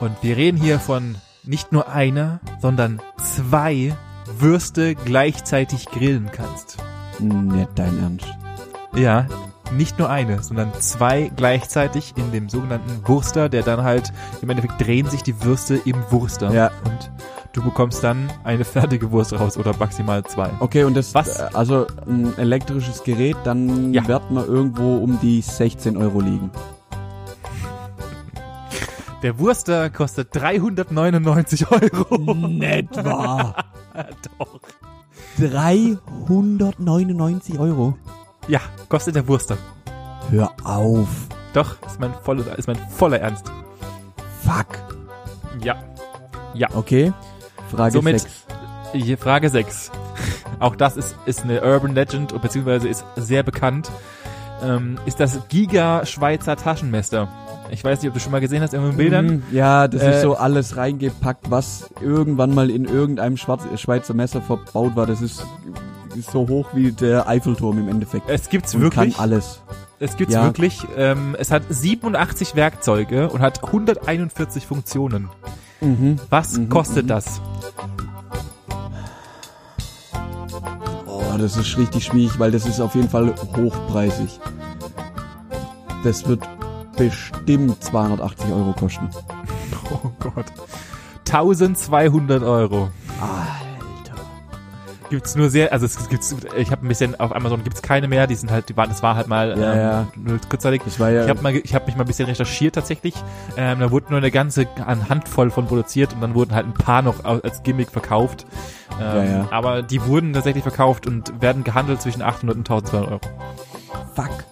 [0.00, 3.94] und wir reden hier von nicht nur einer, sondern zwei
[4.38, 6.78] Würste gleichzeitig grillen kannst.
[7.18, 8.26] Nicht dein Ernst.
[8.94, 9.26] Ja,
[9.76, 14.80] nicht nur eine, sondern zwei gleichzeitig in dem sogenannten Wurster, der dann halt, im Endeffekt
[14.80, 16.52] drehen sich die Würste im Wurster.
[16.52, 16.70] Ja.
[16.84, 17.10] Und
[17.58, 20.48] du bekommst dann eine fertige Wurst raus oder maximal zwei.
[20.60, 21.40] Okay, und das, Was?
[21.40, 24.06] äh, also ein elektrisches Gerät, dann Ja.
[24.06, 26.50] wird man irgendwo um die 16 Euro liegen.
[29.24, 32.34] Der Wurster kostet 399 Euro.
[32.34, 33.56] Nicht wahr.
[34.38, 34.60] Doch.
[35.38, 37.94] 399 Euro.
[38.46, 39.58] Ja, kostet der Wurster.
[40.30, 41.08] Hör auf.
[41.54, 43.50] Doch, ist mein voller, ist mein voller Ernst.
[44.44, 44.78] Fuck.
[45.60, 45.74] Ja.
[46.74, 47.12] Okay.
[47.70, 48.46] Frage Somit 6.
[48.94, 49.90] hier Frage 6.
[50.60, 53.90] Auch das ist, ist eine Urban Legend, und beziehungsweise ist sehr bekannt.
[54.62, 57.28] Ähm, ist das Giga Schweizer Taschenmesser.
[57.70, 59.26] Ich weiß nicht, ob du schon mal gesehen hast in den Bildern.
[59.26, 64.14] Mhm, Ja, das Äh, ist so alles reingepackt, was irgendwann mal in irgendeinem Schwarz Schweizer
[64.14, 65.06] Messer verbaut war.
[65.06, 65.44] Das ist,
[66.16, 68.28] ist so hoch wie der Eiffelturm im Endeffekt.
[68.28, 69.14] Es gibt's Und wirklich.
[69.14, 69.60] kann alles.
[70.00, 70.44] Es gibt's Ja.
[70.44, 70.80] wirklich.
[70.96, 75.28] Ähm, es hat 87 Werkzeuge und hat 141 Funktionen.
[75.80, 76.18] Mhm.
[76.30, 77.40] Was Mhm, kostet das?
[81.06, 84.40] Oh, das ist richtig schwierig, weil das ist auf jeden Fall hochpreisig.
[86.04, 86.42] Das wird
[86.96, 89.08] bestimmt 280 Euro kosten.
[89.90, 90.44] Oh Gott.
[91.26, 92.90] 1200 Euro.
[93.18, 93.67] Alter.
[95.10, 98.26] Gibt's nur sehr, also es gibt's, ich habe ein bisschen auf Amazon gibt's keine mehr,
[98.26, 100.06] die sind halt, die waren, das war halt mal Ja, ähm, ja.
[100.16, 100.82] nur kurzzeitig.
[100.98, 101.24] War ja.
[101.24, 103.14] Ich habe mal, ich habe mich mal ein bisschen recherchiert tatsächlich.
[103.56, 106.74] Ähm, da wurde nur eine ganze eine Handvoll von produziert und dann wurden halt ein
[106.74, 108.44] paar noch als Gimmick verkauft.
[109.00, 109.48] Ähm, Ja, ja.
[109.50, 113.20] Aber die wurden tatsächlich verkauft und werden gehandelt zwischen 800 und 1200 Euro.
[114.14, 114.44] fuck.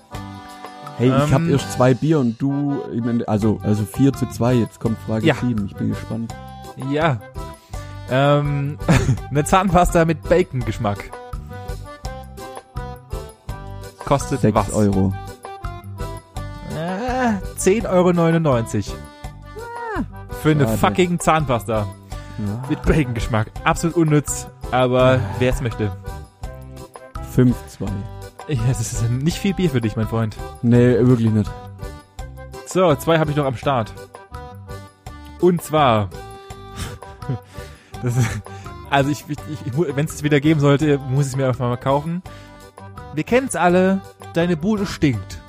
[0.99, 4.27] Hey, ich habe Ähm, erst zwei Bier und du, ich mein, also also 4 zu
[4.31, 4.55] 2.
[4.55, 5.35] Jetzt kommt Frage Ja.
[5.35, 5.67] 7.
[5.67, 6.35] Ich bin gespannt.
[6.91, 7.19] Ja.
[8.11, 8.79] Ähm,
[9.31, 11.11] eine Zahnpasta mit Bacon-Geschmack.
[14.05, 14.73] Kostet 6 was?
[14.73, 15.13] Euro.
[16.77, 18.97] Äh, 10,99 Euro.
[20.43, 20.79] Für eine Schade.
[20.79, 21.79] fucking Zahnpasta
[22.39, 22.63] Ja.
[22.69, 23.51] mit Bacon-Geschmack.
[23.65, 25.91] Absolut unnütz, aber wer es möchte.
[27.33, 27.87] 5 2.
[28.49, 30.37] Ja, das ist nicht viel Bier für dich, mein Freund.
[30.63, 31.51] Nee, wirklich nicht.
[32.67, 33.93] So, zwei habe ich noch am Start.
[35.41, 36.09] Und zwar.
[38.03, 38.19] Ist,
[38.91, 41.77] also ich, ich, ich wenn es wieder geben sollte, muss ich es mir einfach mal
[41.77, 42.23] kaufen.
[43.15, 44.01] Wir kennen es alle,
[44.35, 45.41] deine Bude stinkt.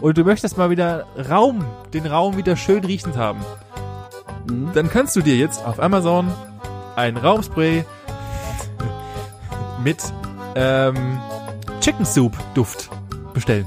[0.00, 1.64] Und du möchtest mal wieder Raum,
[1.94, 3.40] den Raum wieder schön riechend haben.
[4.50, 4.70] Mhm.
[4.74, 6.30] Dann kannst du dir jetzt auf Amazon
[6.96, 7.84] ein Raumspray
[9.82, 9.98] mit
[10.54, 11.18] ähm,
[11.80, 12.90] Chicken Soup Duft
[13.32, 13.66] bestellen.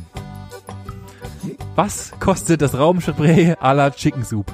[1.76, 4.52] Was kostet das Raumspray à la Chicken Soup?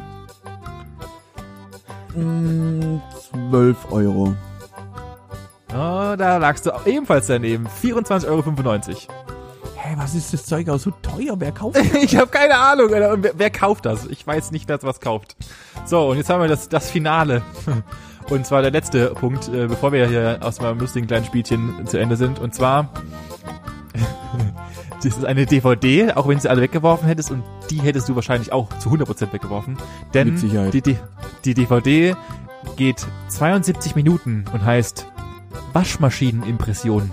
[2.15, 2.99] Mm,
[3.49, 4.35] 12 Euro.
[5.69, 7.67] Oh, da lagst du ebenfalls daneben.
[7.81, 8.43] 24,95 Euro.
[9.75, 11.35] Hey, was ist das Zeug aus so teuer?
[11.39, 11.93] Wer kauft das?
[11.93, 14.05] Ich habe keine Ahnung, wer, wer kauft das?
[14.05, 15.35] Ich weiß nicht, dass was kauft.
[15.85, 17.41] So, und jetzt haben wir das, das Finale.
[18.29, 21.97] Und zwar der letzte Punkt, äh, bevor wir hier aus meinem lustigen kleinen Spielchen zu
[21.97, 22.39] Ende sind.
[22.39, 22.89] Und zwar,
[25.03, 27.31] das ist eine DVD, auch wenn du sie alle weggeworfen hättest.
[27.31, 29.77] Und die hättest du wahrscheinlich auch zu 100% weggeworfen.
[30.13, 30.73] Denn Mit Sicherheit.
[30.73, 30.97] Die, die,
[31.43, 32.15] die DVD
[32.77, 35.07] geht 72 Minuten und heißt
[35.73, 37.11] Waschmaschinenimpressionen.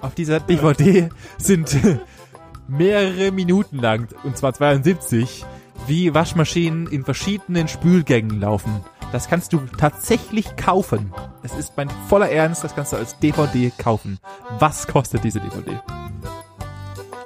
[0.00, 1.08] Auf dieser DVD
[1.38, 1.76] sind
[2.68, 5.44] mehrere Minuten lang, und zwar 72,
[5.86, 8.80] wie Waschmaschinen in verschiedenen Spülgängen laufen.
[9.12, 11.12] Das kannst du tatsächlich kaufen.
[11.42, 14.18] Es ist mein voller Ernst, das kannst du als DVD kaufen.
[14.58, 15.80] Was kostet diese DVD?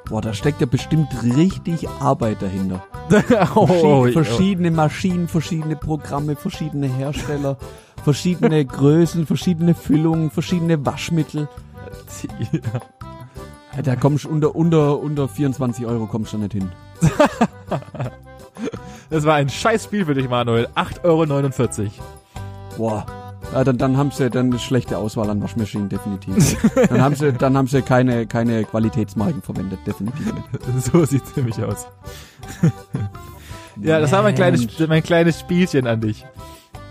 [0.09, 2.83] Boah, da steckt ja bestimmt richtig Arbeit dahinter.
[3.55, 7.59] oh, Verschied verschiedene Maschinen, verschiedene Programme, verschiedene Hersteller,
[8.05, 11.49] verschiedene Größen, verschiedene Füllungen, verschiedene Waschmittel.
[13.77, 13.83] Ja.
[13.83, 16.73] Da kommst du unter, unter, unter 24 Euro kommst du nicht hin.
[19.09, 20.67] Das war ein scheiß Spiel für dich, Manuel.
[20.75, 21.91] 8,49 Euro.
[22.77, 23.28] Boah.
[23.53, 26.57] Ja, dann, dann haben sie dann eine schlechte Auswahl an Waschmaschinen, definitiv.
[26.89, 30.33] dann haben sie, dann haben sie keine, keine Qualitätsmarken verwendet, definitiv.
[30.93, 31.87] So sieht's nämlich aus.
[33.81, 36.27] ja, das war mein kleines, mein kleines Spielchen an dich.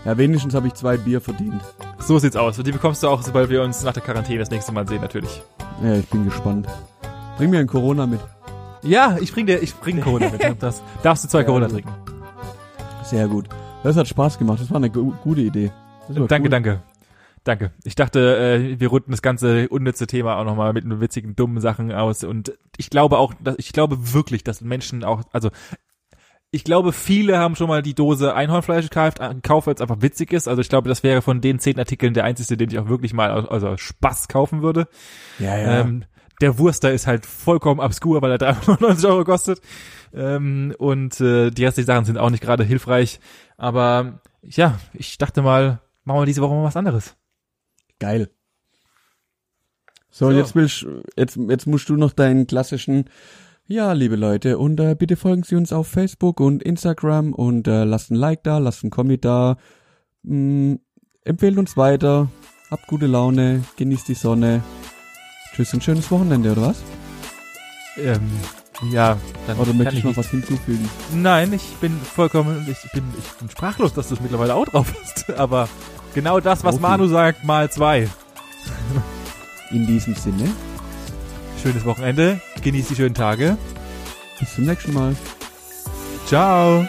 [0.04, 1.62] Ja, wenigstens habe ich zwei Bier verdient.
[1.98, 2.58] So sieht's aus.
[2.58, 5.00] Und die bekommst du auch, sobald wir uns nach der Quarantäne das nächste Mal sehen,
[5.00, 5.42] natürlich.
[5.82, 6.66] Ja, ich bin gespannt.
[7.36, 8.20] Bring mir ein Corona mit.
[8.82, 10.42] Ja, ich bring dir, ich bring Corona mit.
[10.60, 11.92] Das darfst du zwei Ja, Corona trinken.
[13.04, 13.48] Sehr gut.
[13.82, 14.60] Das hat Spaß gemacht.
[14.60, 15.70] Das war eine gu gute Idee.
[16.08, 16.48] Danke, cool.
[16.48, 16.82] danke.
[17.44, 17.72] Danke.
[17.84, 21.92] Ich dachte, äh, wir runden das ganze unnütze Thema auch nochmal mit witzigen, dummen Sachen
[21.92, 22.24] aus.
[22.24, 25.50] Und ich glaube auch, dass, ich glaube wirklich, dass Menschen auch, also
[26.50, 30.00] ich glaube, viele haben schon mal die Dose Einhornfleisch gekauft, äh, gekauft, weil es einfach
[30.00, 30.48] witzig ist.
[30.48, 33.12] Also ich glaube, das wäre von den zehn Artikeln der einzige, den ich auch wirklich
[33.12, 34.88] mal aus, also Spaß kaufen würde.
[35.38, 35.80] Ja, ja.
[35.80, 36.04] Ähm,
[36.40, 39.60] der Wurster ist halt vollkommen obskur, weil er 390 Euro kostet.
[40.14, 43.20] Ähm, und äh, die restlichen Sachen sind auch nicht gerade hilfreich.
[43.56, 47.16] Aber ja, ich dachte mal, machen wir diese Woche mal was anderes.
[48.00, 48.30] Geil.
[50.10, 50.32] So, So.
[50.32, 50.86] jetzt willst
[51.16, 53.04] jetzt jetzt musst du noch deinen klassischen
[53.70, 57.84] ja, liebe Leute, und äh, bitte folgen Sie uns auf Facebook und Instagram und äh,
[57.84, 59.58] lasst ein Like da, lasst ein Kommi da,
[60.22, 60.78] mh,
[61.24, 62.30] empfehlt uns weiter,
[62.70, 64.62] habt gute Laune, genießt die Sonne.
[65.52, 66.82] Tschüss und schönes Wochenende, oder was?
[67.98, 68.30] Ähm,
[68.90, 70.88] ja, dann Oder kann möchtest ich du noch was hinzufügen?
[71.12, 74.94] Nein, ich bin vollkommen, ich bin, ich bin sprachlos, dass du es mittlerweile auch drauf
[75.02, 75.28] hast.
[75.38, 75.68] Aber
[76.14, 76.82] genau das, was Profi.
[76.90, 78.08] Manu sagt, mal zwei.
[79.70, 80.48] In diesem Sinne,
[81.62, 83.56] Schönes Wochenende, genießt die schönen Tage.
[84.38, 85.16] bis zum nächsten Mal.
[86.26, 86.86] Ciao.